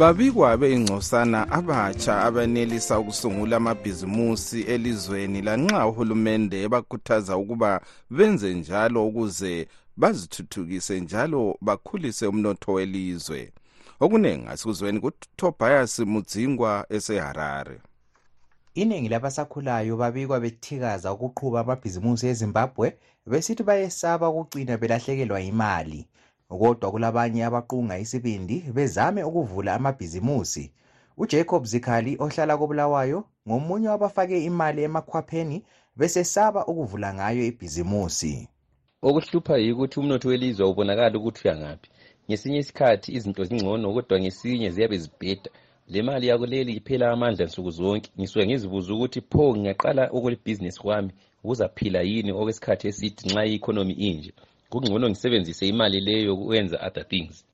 babikwa 0.00 0.56
beyingcosana 0.56 1.50
abatsha 1.52 2.24
abenelisa 2.24 2.98
ukusungula 2.98 3.56
amabhizimusi 3.56 4.60
elizweni 4.62 5.42
lanxa 5.42 5.86
uhulumende 5.86 6.62
ebakhuthaza 6.66 7.36
ukuba 7.36 7.80
benze 8.10 8.54
njalo 8.54 9.06
ukuze 9.08 9.68
bazithuthukise 9.96 11.00
njalo 11.00 11.58
bakhulise 11.60 12.26
umnotho 12.26 12.72
welizwe. 12.72 13.52
Okuningi 14.00 14.46
asikuzweni 14.48 15.00
kutobias 15.00 15.98
mudzingwa 15.98 16.86
eseharare. 16.88 17.76
Iningi 18.74 19.08
labasakhulayo 19.08 19.96
babikwa 19.96 20.40
bethikaza 20.40 21.12
ukuqhuba 21.12 21.60
amabhizimusi 21.60 22.26
ezimbabwe 22.26 22.86
besithi 23.26 23.62
bayesaba 23.62 24.28
ukugcina 24.28 24.78
belahlekelwa 24.80 25.40
yimali 25.40 26.00
kodwa 26.58 26.90
kulabanye 26.90 27.44
abaqunga 27.44 27.98
isibindi 27.98 28.56
bezame 28.74 29.20
ukuvula 29.24 29.74
amabhizimusi. 29.74 30.64
Ujacob 31.22 31.64
zikhali 31.64 32.16
ohlala 32.24 32.56
kobulawayo 32.58 33.18
ngomunye 33.46 33.88
wabafake 33.88 34.44
imali 34.44 34.82
emakhwapheni 34.82 35.56
besesaba 35.98 36.60
ukuvula 36.70 37.08
ngayo 37.14 37.42
ibhizimusi. 37.50 38.48
Okuhlupha 39.08 39.54
yikuthi 39.64 39.96
umnotho 40.00 40.28
welizwe 40.28 40.62
awubonakali 40.64 41.16
ukuthi 41.18 41.40
uyangaphi. 41.44 41.88
Ngesinye 42.26 42.58
isikhathi 42.62 43.08
izinto 43.16 43.42
zingcono 43.48 43.86
kodwa 43.94 44.16
ngesinye 44.20 44.68
ziyabe 44.74 44.98
zibheda. 45.04 45.50
Le 45.92 46.02
mali 46.02 46.26
yakuleli 46.30 46.72
iphela 46.78 47.10
amandla 47.14 47.44
nsuku 47.46 47.70
zonke. 47.78 48.08
Ngisuke 48.16 48.46
ngizibuza 48.46 48.88
ukuthi 48.94 49.20
pho 49.30 49.44
ngingaqala 49.56 50.02
okulibhizinisi 50.16 50.80
kwami? 50.82 51.12
Ukuzaphila 51.44 52.00
yini 52.10 52.30
okwesikhathi 52.32 52.84
eside 52.90 53.18
nxa 53.26 53.42
i-economy 53.48 53.94
inje? 54.08 54.32
Kungcono 54.70 55.08
ngisebenzise 55.08 55.68
imali 55.68 56.00
leyo 56.00 56.34
ukwenza 56.34 56.76
other 56.86 57.08
things. 57.08 57.44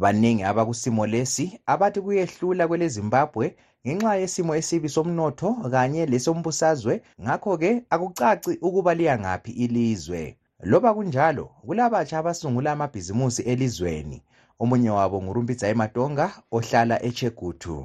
Baningi 0.00 0.42
abakusimo 0.42 1.06
lesi 1.06 1.60
abathi 1.66 2.00
kuyehlula 2.00 2.68
kwelezimbabwe 2.68 3.46
ngenxa 3.86 4.14
yesimo 4.20 4.52
esibi 4.60 4.88
somnotho 4.88 5.48
kanye 5.72 6.02
lesombusazwe 6.12 6.94
ngakho-ke 7.22 7.70
akucaci 7.94 8.52
ukuba 8.66 8.92
liyangaphi 8.98 9.50
ilizwe. 9.64 10.36
Loba 10.70 10.94
kunjalo 10.94 11.44
kulabatsha 11.66 12.18
abasungula 12.18 12.72
amabhizimusi 12.72 13.42
elizweni. 13.42 14.18
Omunye 14.62 14.90
wabo 14.98 15.16
ngurumbidza 15.22 15.66
ematonga 15.68 16.26
ohlala 16.56 16.96
echegutu 17.08 17.76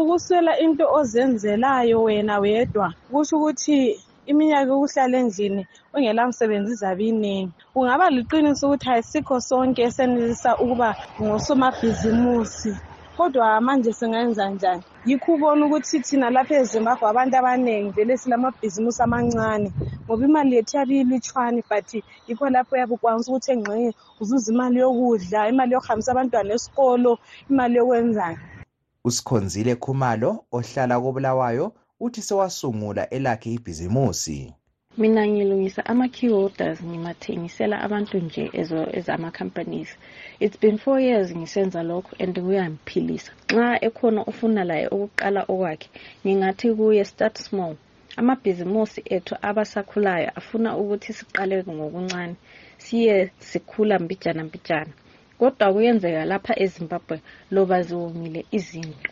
ukuswela 0.00 0.58
into 0.58 0.84
ozenzelayo 0.98 2.02
wena 2.02 2.38
wedwa 2.38 2.94
kusho 3.10 3.36
ukuthi 3.36 4.00
iminyaka 4.30 4.70
yokuhlala 4.72 5.16
endlini 5.22 5.62
ungela 5.94 6.28
msebenzi 6.28 6.72
izabe 6.72 7.04
iningi 7.12 7.52
kungaba 7.72 8.10
liqiniso 8.14 8.66
ukuthi 8.66 8.88
ayisikho 8.90 9.36
sonke 9.48 9.80
esenelisa 9.88 10.50
ukuba 10.62 10.88
ngosomabhizimusi. 11.22 12.72
Kodwa 13.16 13.60
manje 13.60 13.92
singenza 13.92 14.44
njani? 14.50 14.82
Yikho 15.08 15.32
ubona 15.34 15.66
ukuthi 15.66 16.00
thina 16.06 16.30
lapha 16.30 16.54
ezimbabwe 16.60 17.06
abantu 17.08 17.34
abaningi 17.36 17.90
vele 17.96 18.14
silamabhizimusi 18.20 19.00
amancane 19.02 19.68
ngoba 20.04 20.24
imali 20.28 20.56
yethu 20.56 20.76
yabe 20.76 20.94
ilutshwane 21.00 21.60
but 21.70 21.88
yikho 22.28 22.44
lapho 22.54 22.76
yabe 22.76 22.92
ukwanisa 22.94 23.30
ukuthi 23.30 23.50
engxenye 23.52 23.90
uzuza 24.20 24.52
imali 24.52 24.78
yokudla 24.84 25.48
imali 25.48 25.72
yokuhambisa 25.74 26.10
abantwana 26.12 26.50
esikolo 26.56 27.12
imali 27.50 27.74
yokwenzani 27.78 28.38
usikhonzile 29.06 29.72
khumalo 29.82 30.30
ohlala 30.56 30.94
kobulawayo. 31.00 31.66
Uthi 32.00 32.22
sewasungula 32.22 33.02
elakhe 33.10 33.50
ibhizimusi. 33.56 34.38
Mina 34.98 35.26
ngilungisa 35.28 35.86
ama-key 35.86 36.28
holders 36.28 36.78
ngimathengisela 36.88 37.76
abantu 37.86 38.18
nje 38.18 38.50
ezama-companies 38.98 39.90
it's 40.40 40.58
been 40.60 40.78
four 40.78 40.98
years 41.00 41.28
ngisenza 41.36 41.82
lokho 41.82 42.12
and 42.18 42.34
kuyangiphilisa. 42.44 43.32
Nxa 43.52 43.84
ekhona 43.86 44.20
ufuna 44.30 44.64
laye 44.64 44.86
ukuqala 44.88 45.40
okwakhe 45.52 45.88
ngingathi 46.24 46.66
kuye 46.78 47.04
start 47.04 47.36
small. 47.38 47.74
Amabhizimusi 48.16 49.00
ethu 49.16 49.34
abasakhulayo 49.48 50.28
afuna 50.38 50.68
ukuthi 50.80 51.12
siqale 51.18 51.56
ngokuncane 51.76 52.34
siye 52.84 53.30
sikhula 53.48 53.98
mbijana 53.98 54.44
mbijana. 54.44 54.92
Kodwa 55.38 55.72
kuyenzeka 55.72 56.24
lapha 56.24 56.54
ezimbabwe 56.64 57.16
loba 57.50 57.82
ziwomile 57.86 58.40
izinto. 58.58 59.10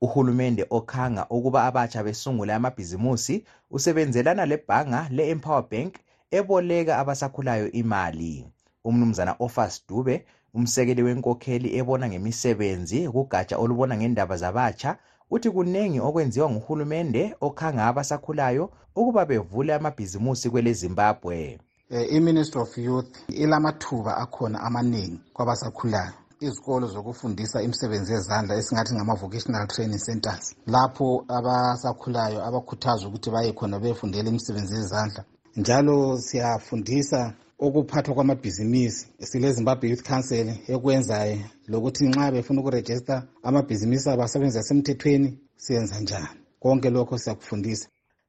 Uhulumende 0.00 0.66
okhanga 0.70 1.26
ukuba 1.30 1.64
abatsha 1.64 2.02
besungule 2.02 2.54
amabhizimusi 2.54 3.44
usebenzelana 3.70 4.46
lebhanga 4.46 5.08
le-empower 5.10 5.64
bank 5.70 5.94
eboleka 6.30 6.98
abasakhulayo 6.98 7.72
imali. 7.72 8.46
Umnumzana 8.84 9.36
ofas 9.38 9.82
dube 9.88 10.24
umsekeli 10.54 11.02
wenkokheli 11.02 11.76
ebona 11.78 12.08
ngemisebenzi 12.08 13.08
kugatsha 13.08 13.58
olubona 13.58 13.96
ngendaba 13.96 14.36
zabatsha 14.36 14.96
uthi 15.30 15.50
kunengi 15.50 16.00
okwenziwa 16.00 16.50
nguhulumende 16.50 17.22
okhanga 17.40 17.86
abasakhulayo 17.86 18.70
ukuba 18.96 19.24
bevule 19.26 19.74
amabhizimusi 19.74 20.50
kwelezimbabwe. 20.50 21.58
I-ministry 21.90 22.60
of 22.60 22.78
youth 22.78 23.12
ilamathuba 23.28 24.16
akhona 24.16 24.60
amaningi 24.60 25.20
kwabasakhulayo. 25.34 26.12
Izikolo 26.40 26.86
zokufundisa 26.86 27.62
imisebenzi 27.62 28.12
yezandla 28.12 28.56
esingathi 28.56 28.94
ngama-vocational 28.94 29.66
training 29.66 30.00
centers. 30.06 30.54
Lapho 30.66 31.24
abasakhulayo 31.28 32.38
abakhuthazwa 32.48 33.08
ukuthi 33.08 33.30
baye 33.30 33.52
khona 33.52 33.78
beyefundela 33.78 34.28
imisebenzi 34.28 34.74
yezandla. 34.74 35.24
Njalo 35.56 36.18
siyafundisa 36.18 37.34
ukuphathwa 37.58 38.14
kwamabhizinisi. 38.14 39.06
Sile-zimbabwe 39.20 39.88
youth 39.90 40.06
council 40.08 40.46
ekwenzayo 40.68 41.38
lokuthi 41.68 42.08
nxa 42.08 42.32
befuna 42.32 42.60
ukurejista 42.60 43.26
amabhizinisi 43.42 44.10
abo 44.10 44.22
asebenzi 44.22 44.58
asemthethweni 44.58 45.38
siyenza 45.56 46.00
njani? 46.00 46.38
Konke 46.60 46.90
lokho 46.90 47.18
siyakufundisa. 47.18 47.88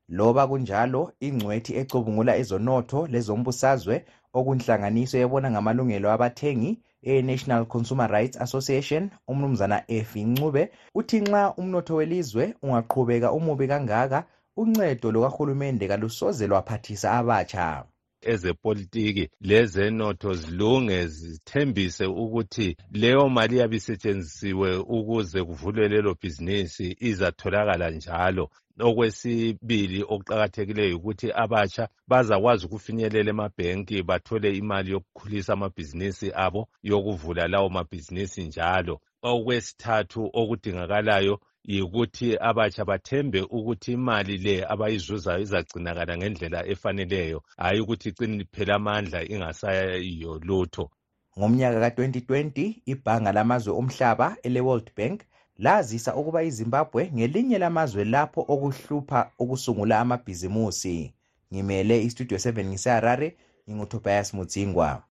Loba 0.09 0.47
kunjalo 0.47 1.13
ingcwethi 1.19 1.71
ecubungula 1.79 2.37
ezonotho 2.41 3.07
lezombusazwe 3.07 3.95
okunhlanganiso 4.33 5.17
ebona 5.17 5.51
ngamalungelo 5.51 6.07
abathengi 6.11 6.71
e-national 7.01 7.65
consumer 7.65 8.07
rights 8.11 8.37
association 8.41 9.09
umnumzana 9.27 9.83
efi 9.87 10.23
ncube 10.23 10.71
uthi 10.95 11.21
nxa 11.21 11.53
umnotho 11.57 11.95
welizwe 11.95 12.53
ungaqhubeka 12.63 13.31
umubi 13.31 13.67
kangaka 13.67 14.23
uncedo 14.57 15.11
lukahulumende 15.11 15.87
kalusoze 15.87 16.47
lwaphathisa 16.47 17.11
abatsha. 17.11 17.85
Ezepolitiki 18.21 19.29
lezenotho 19.41 20.33
zilunge 20.33 21.07
zithembise 21.07 22.05
ukuthi 22.05 22.77
leyo 22.91 23.29
mali 23.29 23.55
iyabe 23.55 23.75
isetshenzisiwe 23.75 24.77
ukuze 24.77 25.43
kuvulwe 25.43 25.87
lelo 25.87 26.13
bhizinisi 26.21 26.97
izatholakala 26.99 27.89
njalo. 27.91 28.49
Okwesibili 28.79 30.03
okuqakathekileyo 30.03 30.97
ukuthi 30.97 31.27
abatsha 31.43 31.89
bazakwazi 32.07 32.65
ukufinyelela 32.65 33.29
emabhenki 33.29 34.03
bathole 34.03 34.49
imali 34.57 34.91
yokukhulisa 34.91 35.53
amabhizinisi 35.53 36.31
abo 36.45 36.61
yokuvula 36.83 37.47
lawo 37.47 37.69
mabhizinisi 37.69 38.43
njalo. 38.43 39.01
Okwesithathu 39.21 40.21
okudingakalayo 40.33 41.39
yikuthi 41.63 42.37
abatsha 42.37 42.85
bathembe 42.85 43.41
ukuthi 43.41 43.91
imali 43.91 44.37
le 44.37 44.65
abayizuzayo 44.73 45.41
izagcinakala 45.41 46.17
ngendlela 46.17 46.65
efaneleyo. 46.67 47.43
Hhayi 47.57 47.79
ukuthi 47.79 48.09
icine 48.09 48.45
phela 48.53 48.75
amandla 48.75 49.23
ingasayiyo 49.23 50.39
lutho. 50.47 50.89
Ngomnyaka 51.37 51.79
ka-2020 51.79 52.81
ibhanga 52.85 53.31
lamazwe 53.31 53.73
omhlaba 53.73 54.37
ele-world 54.43 54.91
bank 54.97 55.21
lazisa 55.57 56.15
ukuba 56.15 56.43
izimbabwe 56.43 57.11
ngelinye 57.15 57.57
lamazwe 57.57 58.05
lapho 58.05 58.41
okuhlupha 58.47 59.31
ukusungula 59.39 59.99
amabhizimusi. 59.99 61.13
Ngimele 61.53 62.03
istudio 62.03 62.37
7 62.37 62.65
ngiseharare 62.65 63.37
ngingutobias 63.69 64.33
mudzingwa 64.33 65.08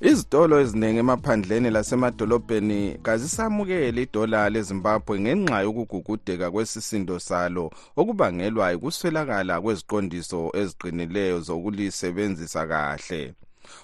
izitolo 0.00 0.60
eziningi 0.60 0.98
emaphandleni 0.98 1.70
lasemadolobheni 1.70 2.98
kazisamukeli 3.02 4.02
idola 4.02 4.48
lezimbabwe 4.54 5.20
ngenxa 5.20 5.60
yokugugudeka 5.66 6.50
kwesisindo 6.50 7.18
salo 7.28 7.66
okubangelwa 8.00 8.70
yikuswelakala 8.72 9.54
kweziqondiso 9.62 10.40
eziqinileyo 10.60 11.40
zokulisebenzisa 11.46 12.62
kahle. 12.70 13.22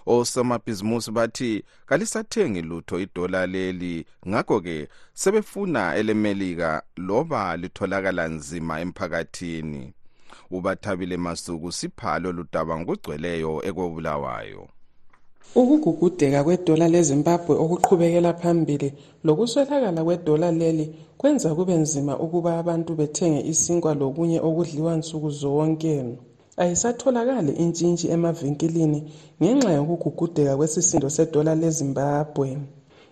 Osomabhizimusi 0.07 1.11
bathi 1.16 1.64
kalisathengi 1.88 2.62
lutho 2.62 2.96
idola 3.05 3.46
leli. 3.46 4.07
Ngakho-ke 4.29 4.88
sebefuna 5.14 5.83
elemelika 5.96 6.83
loba 6.96 7.57
litholakala 7.57 8.29
nzima 8.29 8.81
emphakathini. 8.81 9.92
Ubathabile 10.50 11.16
masuku 11.16 11.72
siphalo 11.72 12.33
ludaba 12.33 12.74
ngokugcweleyo 12.79 13.52
ekobulawayo 13.68 14.68
ukugugudeka 15.54 16.44
kwedola 16.44 16.88
lezimbabwe 16.88 17.54
okuqhubekela 17.64 18.30
phambili 18.40 18.88
lokuswelakala 19.24 20.00
kwedola 20.04 20.48
leli 20.61 20.87
kwenza 21.18 21.54
kube 21.54 21.74
nzima 21.74 22.12
ukuba 22.24 22.59
abantu 22.59 22.90
bethenge 22.98 23.40
isinkwa 23.52 23.94
lokunye 24.00 24.38
okudliwa 24.48 24.92
nsuku 24.96 25.30
zonke. 25.30 25.94
Ayisatholakali 26.62 27.52
intshintshi 27.52 28.06
emavinkilini 28.14 29.00
ngenxa 29.40 29.70
yokugugudeka 29.78 30.56
kwesisindo 30.56 31.09
sedola 31.16 31.54
lezimbabwe. 31.54 32.48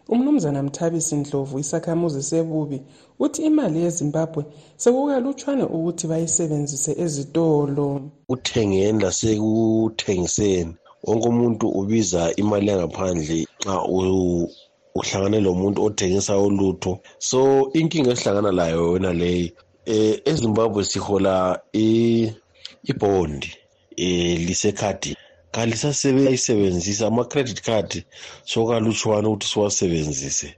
Umnumzana 0.08 0.62
mthabisi 0.62 1.16
ndlovu 1.16 1.58
isakhamuzi 1.58 2.22
sebubi 2.22 2.78
uthi 3.18 3.42
imali 3.48 3.78
yezimbabwe 3.84 4.42
sekukalutshwane 4.82 5.64
ukuthi 5.76 6.04
bayisebenzise 6.10 6.92
ezitolo. 7.04 7.86
Kuthengeni 8.28 8.98
lasekuthengiseni 9.04 10.74
wonke 11.06 11.26
umuntu 11.28 11.66
ubiza 11.80 12.22
imali 12.40 12.66
yangaphandle 12.70 13.38
nxa 13.64 13.76
uhlangane 14.98 15.38
lomuntu 15.46 15.78
othengisa 15.86 16.38
ulutho. 16.46 16.92
So 17.18 17.38
inkinga 17.78 18.10
esihlangana 18.12 18.50
layo 18.58 18.78
yona 18.92 19.12
leyi 19.20 19.46
um 19.86 20.16
ezimbabwe 20.30 20.84
sihola 20.90 21.34
ibhondi 22.90 23.50
um 24.04 24.36
lisekhadini 24.46 25.16
kalisasebeyisebenzisa 25.54 27.06
ama-credit 27.06 27.60
card 27.62 28.04
sokalutshwane 28.44 29.26
ukuthi 29.28 29.46
siwasebenzise 29.46 30.48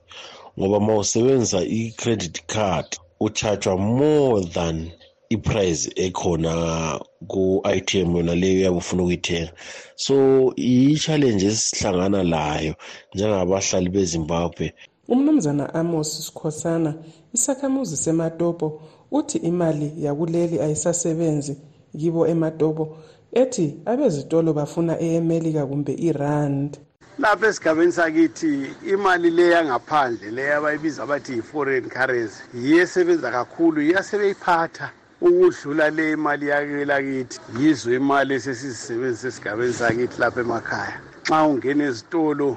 ngoba 0.59 0.81
ma 0.81 0.95
usebenzisa 0.97 1.61
i-credit 1.65 2.37
card 2.47 2.89
ucharjwa 3.21 3.77
more 3.77 4.45
than 4.57 4.91
iprice 5.29 5.93
ekhona 5.97 7.01
ku-item 7.29 8.17
yona 8.17 8.35
leyo 8.35 8.59
uyabe 8.59 8.77
ufuna 8.77 9.03
ukuyithenga. 9.03 9.53
So 9.97 10.15
yi-challenge 10.57 11.47
esihlangana 11.47 12.23
layo 12.23 12.75
njengabahlali 13.15 13.89
bezimbabwe. 13.89 14.75
Umnumzana 15.09 15.75
amos 15.75 16.27
sikhosana 16.27 16.95
isakhamuzi 17.35 17.97
sematopo 17.97 18.83
uthi 19.11 19.39
imali 19.39 19.93
yakuleli 20.05 20.61
ayisasebenzi 20.61 21.57
kibo 21.99 22.27
ematopo 22.27 22.97
ethi 23.33 23.67
abezitolo 23.87 24.53
bafuna 24.53 25.01
eyemelika 25.01 25.67
kumbe 25.67 25.93
irand. 26.09 26.79
Lapha 27.19 27.47
esigabeni 27.47 27.93
sakithi 27.93 28.71
imali 28.93 29.31
le 29.31 29.51
yangaphandle 29.51 30.31
le 30.31 30.55
abayibiza 30.55 31.07
bathi 31.07 31.33
yi-foreign 31.33 31.89
currency 31.89 32.43
yiyo 32.55 32.83
esebenza 32.83 33.31
kakhulu 33.31 33.83
iyasebeyiphatha 33.83 34.91
ukudlula 35.29 35.91
le 35.91 36.13
imali 36.13 36.47
yakelakithi 36.49 37.41
yizo 37.61 37.95
imali 37.95 38.35
esesizisebenzisa 38.35 39.29
esigabeni 39.29 39.73
sakithi 39.73 40.21
lapha 40.21 40.41
emakhaya. 40.41 41.01
Xa 41.29 41.43
ungena 41.43 41.85
ezitolo 41.85 42.57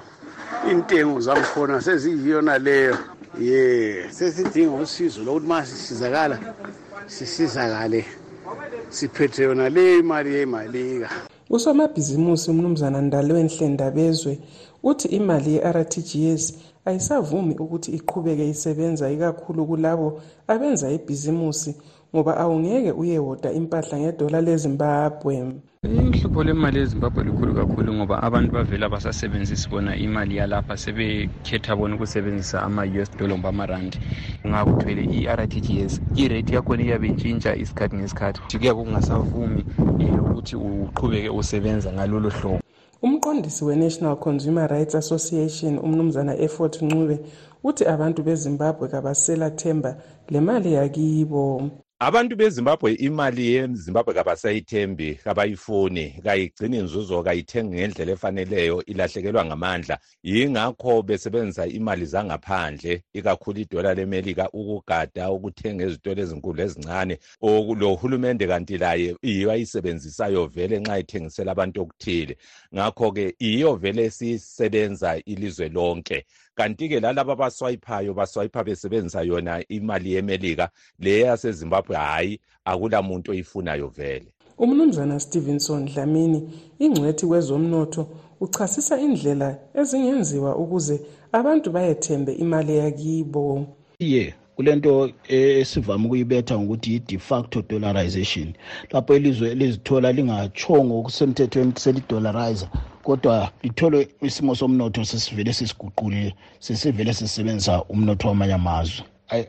intengo 0.71 1.19
zakhona 1.19 1.81
seziyiyona 1.81 2.57
leyo. 2.57 2.97
Ye 3.39 4.09
sesidinga 4.09 4.81
usizo 4.83 5.23
lokuthi 5.23 5.47
ma 5.47 5.65
sisizakala 5.65 6.37
sisizakale. 7.07 8.05
Siphethe 8.89 9.43
yona 9.43 9.69
le 9.69 9.99
imali 9.99 10.35
yemalika. 10.35 11.09
Usomabhizimusi 11.49 12.51
umnumzana 12.51 13.01
ndalwenhle 13.01 13.67
ndabezwe 13.67 14.39
uthi 14.83 15.07
imali 15.07 15.55
ye-rtgs 15.55 16.53
ayisavumi 16.85 17.53
ukuthi 17.63 17.91
iqhubeke 17.91 18.49
isebenza 18.49 19.11
ikakhulu 19.11 19.65
kulabo 19.65 20.21
abenza 20.47 20.91
ibhizimusi 20.91 21.75
ngoba 22.15 22.37
awungeke 22.37 22.91
uyewoda 22.91 23.51
impahla 23.51 23.99
ngedola 23.99 24.41
lezimbabwe. 24.41 25.61
Inhlupho 25.83 26.43
lemali 26.43 26.79
ezimbabwe 26.79 27.23
likhulu 27.23 27.53
kakhulu 27.53 27.93
ngoba 27.93 28.23
abantu 28.23 28.51
bavele 28.51 28.85
abasasebenzisi 28.85 29.69
bona 29.69 29.95
imali 29.95 30.35
yalapha 30.35 30.77
sebekhetha 30.77 31.75
bona 31.75 31.95
ukusebenzisa 31.95 32.63
ama-us 32.63 33.09
dollar 33.17 33.37
ngoba 33.37 33.49
amarandi 33.49 33.97
ungakuthwele 34.43 35.03
i-r 35.17 35.47
t 35.47 35.61
g 35.61 35.81
s 35.85 36.01
irate 36.15 36.55
yakhona 36.55 36.83
iyabe 36.83 37.07
intshintsha 37.07 37.55
isikhathi 37.55 37.95
ngesikhathi 37.95 38.57
kuyabe 38.57 38.83
kungasavumi 38.83 39.65
um 39.79 40.19
ukuthi 40.19 40.55
uqhubeke 40.55 41.29
usebenza 41.29 41.91
ngalolo 41.93 42.29
hlobo. 42.29 42.59
Umqondisi 43.01 43.63
we-national 43.65 44.15
consumer 44.17 44.67
rights 44.67 44.95
association 44.95 45.79
umnumzana 45.79 46.35
effort 46.37 46.81
ncube 46.81 47.19
uthi 47.63 47.85
abantu 47.85 48.23
bezimbabwe 48.23 48.87
kabasela 48.87 49.51
themba 49.51 49.95
le 50.29 50.41
mali 50.41 50.73
yakibo. 50.73 51.71
Abantu 52.01 52.35
bezimbabwe 52.35 52.93
imali 52.93 53.47
yezimbabwe 53.53 54.13
kabasayithembi 54.13 55.15
kabayifuni 55.15 56.05
kayigcini 56.23 56.77
nzuzo 56.77 57.23
kayithengi 57.23 57.75
ngendlela 57.75 58.11
efaneleyo 58.11 58.85
ilahlekelwa 58.85 59.45
ngamandla. 59.45 59.99
Yingakho 60.23 61.01
besebenzisa 61.03 61.67
imali 61.67 62.05
zangaphandle 62.05 63.03
ikakhulu 63.13 63.59
idola 63.59 63.93
lemelika 63.93 64.49
ukugada 64.49 65.31
ukuthenga 65.31 65.83
ezitolo 65.85 66.21
ezinkulu 66.21 66.61
ezincane. 66.61 67.19
Lohulumende 67.81 68.47
kanti 68.47 68.77
laye 68.77 69.15
yiyo 69.23 69.51
ayisebenzisayo 69.51 70.47
vele 70.47 70.79
nxa 70.79 70.99
ithengisela 70.99 71.51
abantu 71.51 71.81
okuthile. 71.81 72.37
Ngakho-ke 72.75 73.35
yiyo 73.39 73.75
vele 73.75 74.03
esisebenza 74.05 75.17
ilizwe 75.25 75.69
lonke. 75.69 76.25
Kanti-ke 76.59 76.99
lalaba 76.99 77.33
abaswayiphayo 77.33 78.13
baswayipha 78.13 78.63
besebenzisa 78.63 79.21
yona 79.21 79.63
imali 79.69 80.13
yemelika 80.13 80.69
le 80.99 81.19
yasezimbabwe 81.19 81.95
hhayi 81.95 82.39
akula 82.65 83.01
muntu 83.01 83.31
oyifunayo 83.31 83.87
vele. 83.87 84.27
Umnumzana 84.57 85.19
stevenson 85.19 85.85
dlamini 85.85 86.39
ingcwethi 86.79 87.25
kwezomnotho 87.25 88.07
uchasisa 88.41 88.99
indlela 88.99 89.57
ezingenziwa 89.79 90.55
ukuze 90.55 91.01
abantu 91.31 91.71
bayethembe 91.71 92.31
imali 92.33 92.77
yakibo 92.77 93.65
ye 93.99 94.33
kulento 94.55 95.11
esivame 95.27 96.05
ukuyibetha 96.05 96.59
ngokuthi 96.59 96.93
yi-de 96.93 97.17
facto 97.17 97.61
dollarization 97.69 98.53
lapho 98.91 99.15
ilizwe 99.15 99.51
elizithola 99.51 100.11
lingatshongo 100.11 100.99
okusemthethweni 100.99 101.73
selidolarize 101.83 102.67
kodwa 103.09 103.51
lithole 103.63 104.07
isimo 104.21 104.55
somnotho 104.55 105.05
sesivele 105.05 105.53
sesiguqulile 105.53 106.35
sesivele 106.59 107.13
sisebenzisa 107.13 107.83
umnotho 107.83 108.27
wamanye 108.27 108.53
amazwe. 108.53 109.03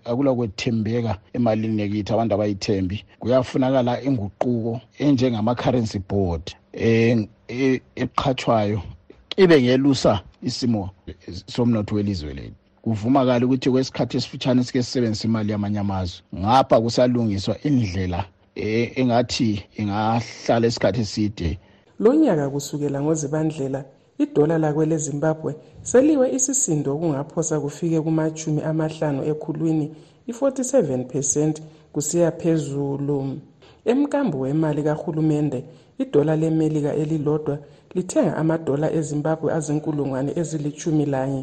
Akula 0.05 0.35
kwethembeka 0.35 1.19
emalini 1.33 1.83
yakithi 1.83 2.13
abantu 2.13 2.35
abayithembi. 2.35 3.05
Kuyafunakala 3.19 4.03
inguquko 4.03 4.81
enjengama-currency 4.99 5.99
board 6.09 6.45
e, 6.73 7.29
eqhathwayo 7.97 8.83
ibe 9.37 9.63
ngelusa 9.63 10.21
isimo 10.43 10.91
somnotho 11.47 11.95
welizwe 11.95 12.35
lethu. 12.35 12.55
Kuvumakala 12.83 13.47
ukuthi 13.47 13.71
kwesikhathi 13.71 14.17
esifitshane 14.17 14.65
sike 14.65 14.83
sisebenzisa 14.83 15.29
imali 15.29 15.53
yamanye 15.53 15.79
amazwe 15.79 16.23
ngapha 16.35 16.81
kusalungiswa 16.81 17.57
indlela 17.63 18.25
e, 18.55 18.93
engathi 18.97 19.65
ingahlala 19.77 20.67
isikhathi 20.67 21.01
eside 21.01 21.59
lo 22.01 22.15
nyaka 22.15 22.51
kusukela 22.51 22.99
ngozibandlela 23.03 23.85
idola 24.19 24.59
lakwele 24.59 24.97
zimbabwe 25.05 25.55
seliwe 25.83 26.27
isisindo 26.37 26.89
okungaphosa 26.95 27.55
kufike 27.61 27.99
kumachumi 28.01 28.61
amahlanu 28.71 29.21
ekhulwini 29.31 29.87
i-47 30.31 31.05
percent 31.13 31.63
kusiya 31.93 32.31
phezulu. 32.41 33.19
Emkambo 33.85 34.39
wemali 34.41 34.83
kahulumende 34.83 35.65
idola 35.99 36.37
lemelika 36.37 36.95
elilodwa 36.95 37.59
lithenga 37.95 38.37
amadola 38.37 38.87
ezimbabwe 38.99 39.49
azinkulungwane 39.59 40.31
ezilithumi 40.41 41.05
lanye 41.07 41.43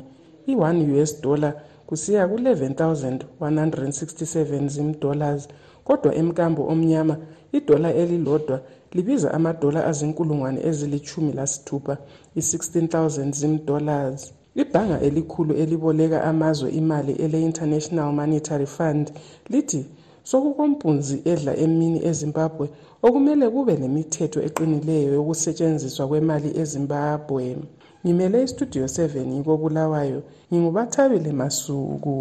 i-1 0.51 1.01
us 1.01 1.21
dollar 1.21 1.53
kusiya 1.87 2.27
ku-11 2.27 3.19
167 3.41 4.67
zimdollars 4.73 5.47
kodwa 5.83 6.15
emkambo 6.15 6.61
omnyama 6.67 7.15
idola 7.51 7.93
elilodwa 7.93 8.61
libiza 8.97 9.29
amadola 9.37 9.79
azinkulungwane 9.89 10.59
ezilithumi 10.69 11.31
lasithupha 11.39 11.95
i-16000 12.39 13.31
zimdollars. 13.39 14.21
Ibhanga 14.61 14.97
elikhulu 15.07 15.53
eliboleka 15.63 16.23
amazwe 16.31 16.69
imali 16.81 17.13
ele-international 17.23 18.09
monetary 18.19 18.65
fund 18.65 19.05
lithi 19.49 19.81
sokukompunzi 20.29 21.15
edla 21.31 21.51
emini 21.65 21.99
ezimbabwe 22.09 22.65
okumele 23.05 23.45
kube 23.53 23.73
nemithetho 23.81 24.39
eqinileyo 24.47 25.09
yokusetshenziswa 25.17 26.03
kwemali 26.09 26.49
ezimbabwe. 26.61 27.43
Ngimele 28.03 28.37
istudio 28.47 28.85
7 28.85 29.25
ngikobulawayo 29.29 30.19
ngingubathabile 30.49 31.31
masuku. 31.41 32.15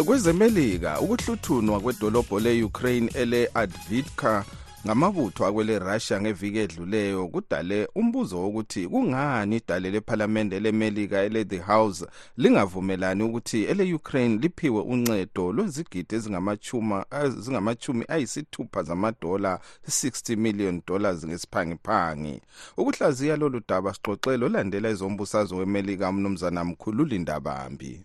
Kwezemelika 0.00 1.00
ukuhluthunwa 1.00 1.80
kwedolobho 1.80 2.40
le-ukraine 2.40 3.10
ele-advitka 3.14 4.44
ngamabutho 4.86 5.46
akwele 5.46 5.78
russia 5.78 6.20
ngeviki 6.20 6.58
edluleyo 6.58 7.28
kudale 7.28 7.88
umbuzo 7.94 8.42
wokuthi 8.42 8.88
kungani 8.88 9.56
idale 9.56 9.90
lephalamende 9.90 10.60
lemelika 10.60 11.22
ele-the 11.22 11.58
house 11.58 12.06
lingavumelani 12.36 13.22
ukuthi 13.22 13.64
ele-ukraine 13.64 14.38
liphiwe 14.42 14.80
uncedo 14.82 15.52
lwezigidi 15.52 16.14
ezingamachumi 16.14 18.04
ayisithupha 18.08 18.82
zamadola 18.82 19.60
60 19.88 20.36
million 20.36 20.82
dollars 20.86 21.26
ngesiphangiphangi. 21.26 22.40
Ukuhlaziya 22.76 23.36
lolu 23.36 23.62
daba 23.68 23.94
sixoxele 23.94 24.44
olandela 24.44 24.88
ezombusazwe 24.88 25.58
wemelika 25.58 26.08
umnumzana 26.08 26.64
mkhululi 26.64 27.18
ndabambi 27.18 28.04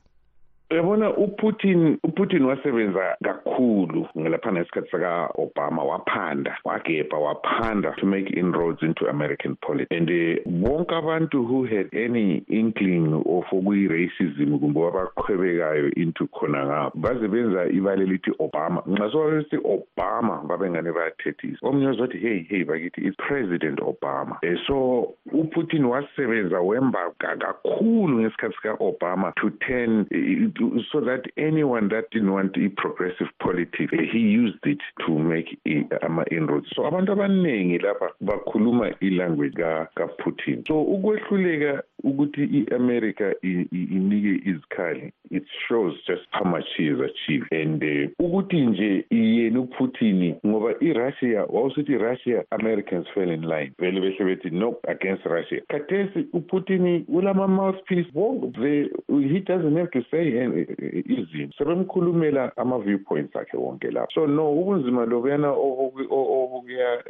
yabona 0.69 1.17
uputin 1.17 1.97
uputin 2.03 2.43
wasebenza 2.43 3.17
kakhulu 3.23 4.07
ngelaphana 4.17 4.59
ngesikhathi 4.59 4.91
saka-obama 4.91 5.83
waphanda 5.83 6.57
wagebha 6.63 7.17
waphanda 7.17 7.91
to 7.97 8.05
make 8.05 8.29
inroads 8.29 8.81
into 8.81 9.07
american 9.07 9.55
politics. 9.55 9.91
And 9.91 10.09
bonke 10.45 10.91
uh, 10.91 10.97
abantu 10.97 11.45
who 11.45 11.65
had 11.65 11.89
any 11.93 12.43
inkling 12.49 13.13
of 13.13 13.45
okuyi-racism 13.51 14.59
kumbe 14.59 14.79
wabaqhwebekayo 14.79 15.93
into 15.95 16.27
khona 16.27 16.65
ngapho 16.65 16.97
baze 16.99 17.27
benza 17.27 17.65
ibale 17.71 18.05
lithi 18.05 18.31
obama. 18.39 18.83
Nxa 18.87 19.11
sobabesithi 19.11 19.57
obama 19.57 20.43
babengane 20.47 20.91
bayathethisa. 20.91 21.67
Omnye 21.67 21.87
wazothi 21.87 22.17
hey 22.17 22.43
hey 22.49 22.63
bakithi 22.63 23.07
it's 23.07 23.15
president 23.17 23.79
obama. 23.79 24.39
Um 24.43 24.57
so 24.67 25.13
uputin 25.33 25.85
wasebenza 25.85 26.61
wemba 26.61 27.11
kakhulu 27.19 28.19
ngesikhathi 28.19 28.55
sika-obama 28.55 29.33
to 29.35 29.49
turn 29.49 30.05
so 30.91 31.01
that 31.01 31.23
anyone 31.37 31.89
that 31.89 32.09
didn't 32.11 32.31
want 32.31 32.57
i-progressive 32.57 33.27
politics 33.39 33.93
he 34.11 34.19
used 34.19 34.63
it 34.63 34.79
to 35.05 35.17
make 35.17 35.59
ama-inroads 36.01 36.67
so 36.75 36.85
abantu 36.85 37.11
abaningi 37.11 37.77
lapha 37.79 38.09
bakhuluma 38.21 38.93
ilanguage 38.99 39.63
kaputin 39.95 40.63
so 40.67 40.81
ukwehluleka 40.81 41.83
ukuthi 42.03 42.43
i-america 42.43 43.35
inike 43.41 44.41
izikhali 44.45 45.13
it 45.31 45.43
shows 45.67 45.93
just 46.07 46.21
how 46.31 46.43
much 46.43 46.63
she 46.75 46.87
has 46.87 46.99
achieved. 46.99 47.47
And 47.51 47.83
uh, 47.83 48.25
ukuthi 48.25 48.61
nje 48.61 49.05
yena 49.11 49.59
uputin 49.59 50.35
ngoba 50.45 50.75
irussia 50.79 51.43
wawusithi 51.43 51.91
irussia 51.91 52.43
americans 52.51 53.07
fell 53.13 53.31
in 53.31 53.41
line. 53.41 53.71
Vele 53.79 54.01
behle 54.01 54.25
bethi 54.25 54.49
no 54.49 54.77
against 54.87 55.25
russia. 55.25 55.61
Khathesi 55.69 56.25
uputin 56.33 57.05
ulama-mouthpiece 57.07 58.07
he 58.13 59.39
doesn't 59.39 59.75
have 59.75 59.91
to 59.91 60.01
say 60.11 60.31
izinto. 61.05 61.53
Sebemkhulumela 61.57 62.51
ama-viewpoints 62.57 63.35
akhe 63.35 63.57
wonke 63.57 63.91
lapho. 63.91 64.07
So 64.13 64.25
no 64.25 64.53
ubunzima 64.53 65.05
lobuyana 65.05 65.51
obukuya 65.51 67.03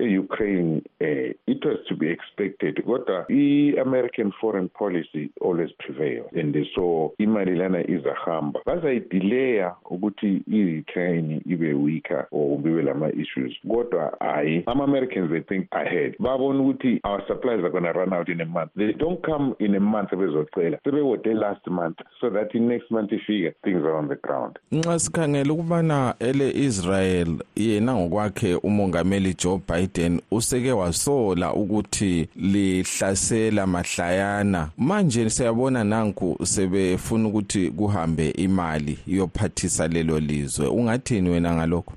e-ukraine 0.00 0.82
um 1.00 1.34
it 1.46 1.64
was 1.64 1.78
to 1.88 1.96
be 1.96 2.10
expected. 2.10 2.82
Kodwa 2.84 3.26
i-american 3.30 4.23
foreign 4.32 4.68
policy 4.68 5.30
always 5.40 5.70
prevails 5.78 6.30
and 6.34 6.56
so 6.74 7.14
imali 7.18 7.56
lana 7.56 7.90
izahamba. 7.90 8.60
Bazayidileya 8.66 9.74
ukuthi 9.84 10.42
i-ukraine 10.52 11.40
ibe 11.46 11.74
weaker 11.74 12.26
or 12.30 12.58
bibe 12.58 12.82
lama-issues 12.82 13.52
kodwa 13.68 14.16
hayi 14.20 14.62
ama-americans 14.66 15.30
they 15.30 15.40
think 15.40 15.66
ahead. 15.70 16.16
Babona 16.18 16.60
ukuthi 16.60 17.00
our 17.04 17.22
supplies 17.26 17.64
are 17.64 17.70
going 17.70 17.84
to 17.84 17.92
run 17.92 18.12
out 18.12 18.28
in 18.28 18.40
a 18.40 18.46
month. 18.46 18.70
They 18.76 18.92
don't 18.92 19.22
come 19.22 19.54
in 19.58 19.74
a 19.74 19.80
month 19.80 20.10
sebezocela. 20.10 20.78
Sebewode 20.84 21.34
last 21.34 21.66
month 21.66 21.98
so 22.20 22.30
that 22.30 22.54
in 22.54 22.68
next 22.68 22.90
month 22.90 23.10
ifika 23.10 23.54
things 23.64 23.82
are 23.84 23.96
on 23.96 24.08
the 24.08 24.16
ground. 24.16 24.58
Nxa 24.72 24.98
sikhangele 24.98 25.50
ukubana 25.50 26.14
ele 26.20 26.50
Israel 26.50 27.38
yena 27.56 27.94
ngokwakhe 27.94 28.54
umongameli 28.54 29.34
Joe 29.34 29.60
Biden 29.68 30.20
useke 30.30 30.72
wasola 30.72 31.54
ukuthi 31.54 32.28
lihlasela 32.36 33.66
mahlayana 34.14 34.70
manje 34.78 35.30
siyabona 35.30 35.84
nanku 35.84 36.36
sebefuna 36.42 37.28
ukuthi 37.28 37.70
kuhambe 37.70 38.30
imali 38.30 38.98
iyophathisa 39.06 39.88
lelo 39.88 40.20
lizwe. 40.20 40.66
Ungathini 40.66 41.30
wena 41.30 41.54
ngalokho? 41.54 41.92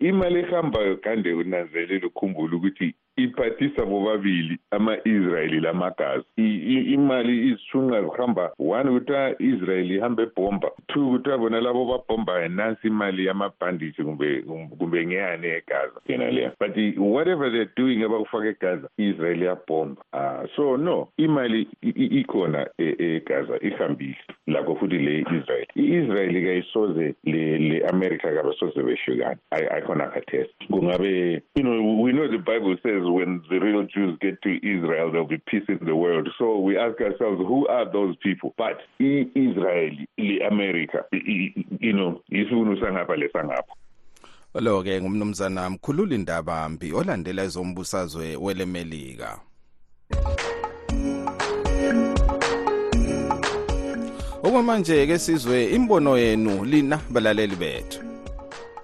Imali 0.00 0.38
ehambayo 0.38 0.96
kande 0.96 1.32
unanzelela 1.32 2.06
ukhumbula 2.06 2.56
ukuthi 2.56 2.94
iphathisa 3.18 3.84
bobabili 3.86 4.58
ama-israyeli 4.70 5.60
lamagazi 5.60 6.24
imali 6.94 7.48
izishunqa 7.48 8.02
zihamba 8.02 8.52
one 8.58 8.90
kuthiwa 8.90 9.42
israyeli 9.42 9.94
ihambe 9.96 10.22
ebhomba. 10.22 10.70
Two 10.88 11.10
kuthiwa 11.10 11.38
bona 11.38 11.60
labo 11.60 11.84
babhombayo 11.84 12.48
nansi 12.48 12.86
imali 12.86 13.26
yamabhandishi 13.26 14.02
kumbe 14.02 14.42
kumbe 14.78 15.06
ngeyani 15.06 15.46
egaza 15.46 16.00
yena 16.08 16.30
leya 16.30 16.52
but 16.60 16.76
whatever 16.98 17.50
theyare 17.50 17.70
doing 17.76 18.04
abakufaka 18.04 18.48
egaza 18.48 18.88
israyeli 18.96 19.42
iyabhomba. 19.42 20.02
Uh, 20.12 20.56
so 20.56 20.76
no 20.76 21.08
imali 21.16 21.68
ikhona 21.82 22.66
egaza 22.78 23.58
ihambile 23.60 24.16
lakho 24.46 24.74
futhi 24.76 24.98
le 24.98 25.20
israyeli 25.20 25.66
i-israyeli 25.76 26.42
kayisoze 26.44 27.14
le-amerika 27.24 28.34
kabasoze 28.34 28.82
beshukane 28.82 29.36
ayikhona 29.50 30.06
khathesi 30.06 30.54
kungabe 30.70 31.42
you 31.56 31.62
know 31.62 32.02
we 32.02 32.12
know 32.12 32.28
the 32.28 32.38
bible 32.38 32.76
says 32.82 33.02
when 33.12 33.42
the 33.50 33.58
real 33.58 33.82
Jews 33.84 34.18
get 34.20 34.40
to 34.42 34.56
Israel, 34.56 35.10
there'll 35.10 35.26
be 35.26 35.38
peace 35.46 35.64
in 35.68 35.80
the 35.84 35.94
world. 35.96 36.28
So 36.38 36.58
we 36.58 36.76
ask 36.78 37.00
ourselves, 37.00 37.38
who 37.38 37.66
are 37.68 37.90
those 37.90 38.16
people? 38.22 38.54
But 38.56 38.78
Israel, 38.98 39.90
America, 40.50 41.04
you 41.12 41.92
know, 41.92 42.22
isivuno 42.30 42.76
sangapha 42.80 43.16
lesangapha. 43.16 43.74
lo 44.54 44.82
ke 44.82 45.00
ngumnumzana 45.00 45.70
mkhulula 45.70 46.14
indaba 46.14 46.68
mbi 46.68 46.92
olandela 46.92 47.42
ezombusazwe 47.42 48.36
welemelika 48.36 49.40
okwamanje 54.42 55.06
ke 55.06 55.18
sizwe 55.18 55.64
imbono 55.64 56.18
yenu 56.18 56.64
lina 56.64 57.00
balaleli 57.10 57.56
bethu 57.56 58.00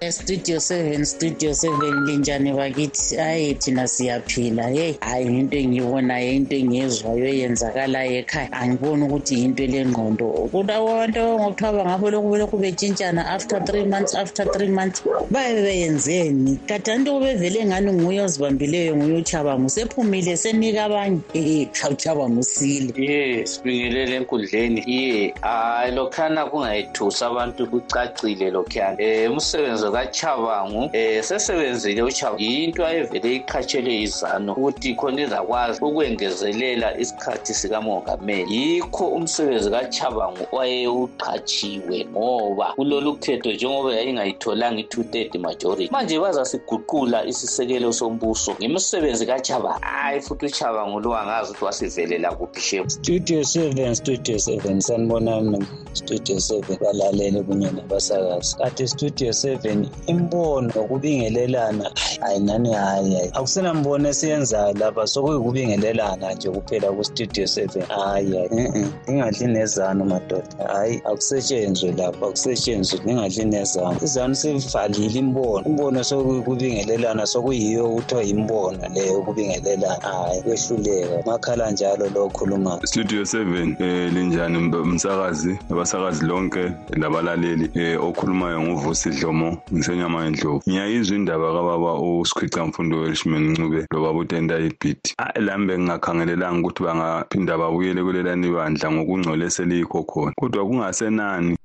studio 0.09 0.57
7 0.57 1.05
studio 1.05 1.51
7 1.51 2.05
linjani 2.05 2.53
bakithi 2.53 3.15
hayi 3.15 3.53
thina 3.55 3.87
siyaphila. 3.87 4.67
Heyi 4.67 4.97
hayi 5.01 5.25
into 5.25 5.57
engiyibonayo 5.57 6.31
into 6.31 6.55
engiyezwayo 6.55 7.25
eyenzakalayo 7.25 8.17
ekhaya. 8.17 8.51
Angiboni 8.51 9.03
ukuthi 9.03 9.35
yinto 9.39 9.63
elengqondo. 9.63 10.27
Kulabantu 10.51 11.19
ngokuthiwa 11.39 11.73
bangabo 11.73 12.09
lokhu 12.11 12.29
belokhu 12.31 12.57
betshintshana 12.57 13.25
after 13.27 13.59
three 13.65 13.85
months 13.85 14.15
after 14.15 14.45
three 14.51 14.67
months 14.69 15.03
baye 15.31 15.61
beyenzeni 15.61 16.59
kade 16.67 16.91
anti 16.91 17.11
kubevele 17.11 17.65
ngani 17.65 17.93
nguye 17.93 18.21
ozibambileyo 18.21 18.95
nguye 18.95 19.17
uchabangu 19.17 19.69
sephumile 19.69 20.37
senika 20.37 20.83
abanye. 20.83 21.19
Ee 21.35 21.67
uchabangu 21.91 22.39
usile 22.39 22.93
ye 22.97 23.45
sibingelele 23.45 24.15
enkundleni. 24.15 24.83
Ye 24.87 25.33
hayi 25.41 25.91
lokhana 25.95 26.45
kungayithusi 26.45 27.23
abantu 27.25 27.67
kucacile 27.67 28.51
lokhuyana. 28.51 28.97
Um 29.27 29.35
umsebenzi 29.35 29.84
kachabangu 29.91 30.89
eh 30.93 31.23
sesebenzile 31.23 32.03
uchabangu 32.03 32.41
yinto 32.41 32.85
ayevele 32.85 33.35
iqhatshelwe 33.35 34.01
izano 34.01 34.53
ukuthi 34.53 34.95
khona 34.95 35.21
izakwazi 35.21 35.79
ukwengezelela 35.81 36.97
isikhathi 36.97 37.53
sikamongameli. 37.53 38.55
Yikho 38.55 39.07
umsebenzi 39.07 39.69
kachabangu 39.69 40.47
wayewuqhatshiwe 40.51 42.05
ngoba 42.11 42.73
kulolu 42.75 43.15
khetho 43.15 43.51
njengoba 43.51 43.95
yayingayitholanga 43.95 44.79
i-two 44.79 45.03
thirty 45.03 45.37
majority 45.37 45.89
manje 45.91 46.19
bazasiguqula 46.19 47.25
isisekelo 47.25 47.93
sombuso 47.93 48.55
ngemisebenzi 48.59 49.25
kachabangu 49.25 49.79
hayi 49.81 50.21
futhi 50.21 50.45
uchabangu 50.45 50.99
lo 50.99 51.17
angazi 51.17 51.51
ukuthi 51.51 51.65
wasivelela 51.65 52.31
kuphi 52.31 52.61
shefu 52.61 52.89
studio 52.89 53.43
seven 53.43 53.95
studio 53.95 54.39
seven. 54.39 54.81
Sanibonani 54.81 55.65
studio 55.93 56.39
seven. 56.39 56.77
Balalele 56.81 57.41
kunye 57.43 57.71
nabasakazi. 57.71 58.57
Kade 58.57 58.87
studio 58.87 59.33
seven 59.33 59.74
imbono 60.07 60.67
ngokubingelelana 60.67 61.91
hayi 62.21 62.39
nani 62.39 62.73
hayi 62.73 63.15
hayi. 63.15 63.29
Akusenambono 63.33 64.09
esiyenzayo 64.09 64.73
lapha. 64.73 65.07
Sokuyikubingelelana 65.07 66.33
nje 66.33 66.49
kuphela 66.49 66.91
ku-studio 66.91 67.47
seven. 67.47 67.83
Hayi 67.83 68.37
hayi. 68.37 68.87
Ingadli 69.07 69.47
nezano 69.47 70.05
madoda. 70.05 70.67
Hayi 70.73 71.01
akusetshenzwe 71.05 71.91
lapha. 71.91 72.27
Akusetshenzwe. 72.27 72.99
Ningadli 73.05 73.45
nezano 73.45 73.97
izano 74.03 74.35
sevalile 74.35 75.19
imbono. 75.19 75.65
Imbono 75.65 76.03
sokuyikubingelelana 76.03 77.25
sokuyiyo 77.25 77.89
kuthiwa 77.89 78.23
imbono 78.23 78.79
leyo 78.93 79.19
ukubingelelana 79.19 80.01
hayi 80.01 80.41
kwehluleka. 80.41 81.23
Makhala 81.25 81.71
njalo 81.71 82.09
lo 82.09 82.25
okhulumayo 82.25 82.79
studio 82.85 83.25
seven 83.25 83.75
um 83.79 84.15
linjani 84.15 84.57
msakazi? 84.57 85.59
Abasakazi 85.71 86.25
lonke 86.25 86.71
labalaleli 86.89 87.97
um 87.97 88.07
okhulumayo 88.07 88.61
nguvusi 88.61 89.09
dlomo. 89.09 89.57
Ngisenyama 89.73 90.23
yendlovu 90.23 90.61
ngiyayizwa 90.69 91.15
indaba 91.17 91.53
kababa 91.53 91.93
usikhwica 91.93 92.65
mfundo 92.65 92.99
welishman 92.99 93.51
ncube 93.51 93.85
lobaba 93.91 94.19
utenta 94.19 94.59
ibhidi 94.59 95.15
lami 95.35 95.65
bengingakhangelelanga 95.67 96.59
ukuthi 96.59 96.83
bangaphinda 96.83 97.57
babuyele 97.57 98.03
kulelani 98.03 98.51
bandla 98.51 98.91
ngokungcole 98.91 99.49
seliyikho 99.49 100.03
khona. 100.03 100.33
Kodwa 100.35 100.65
kungasenani? 100.65 101.57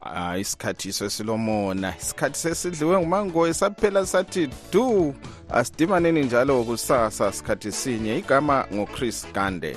Hayi 0.00 0.40
isikhathi 0.40 0.92
sesilomona. 0.92 1.94
Isikhathi 2.00 2.38
sesidliwe 2.38 2.98
ngumangoyi 2.98 3.54
saphela 3.54 4.06
sathi 4.06 4.48
du 4.72 5.14
asidimaneni 5.50 6.22
njalo 6.22 6.64
kusasa 6.64 7.32
sikhathi 7.32 7.72
sinye. 7.72 8.18
Igama 8.18 8.64
ngochris 8.74 9.26
gande. 9.34 9.76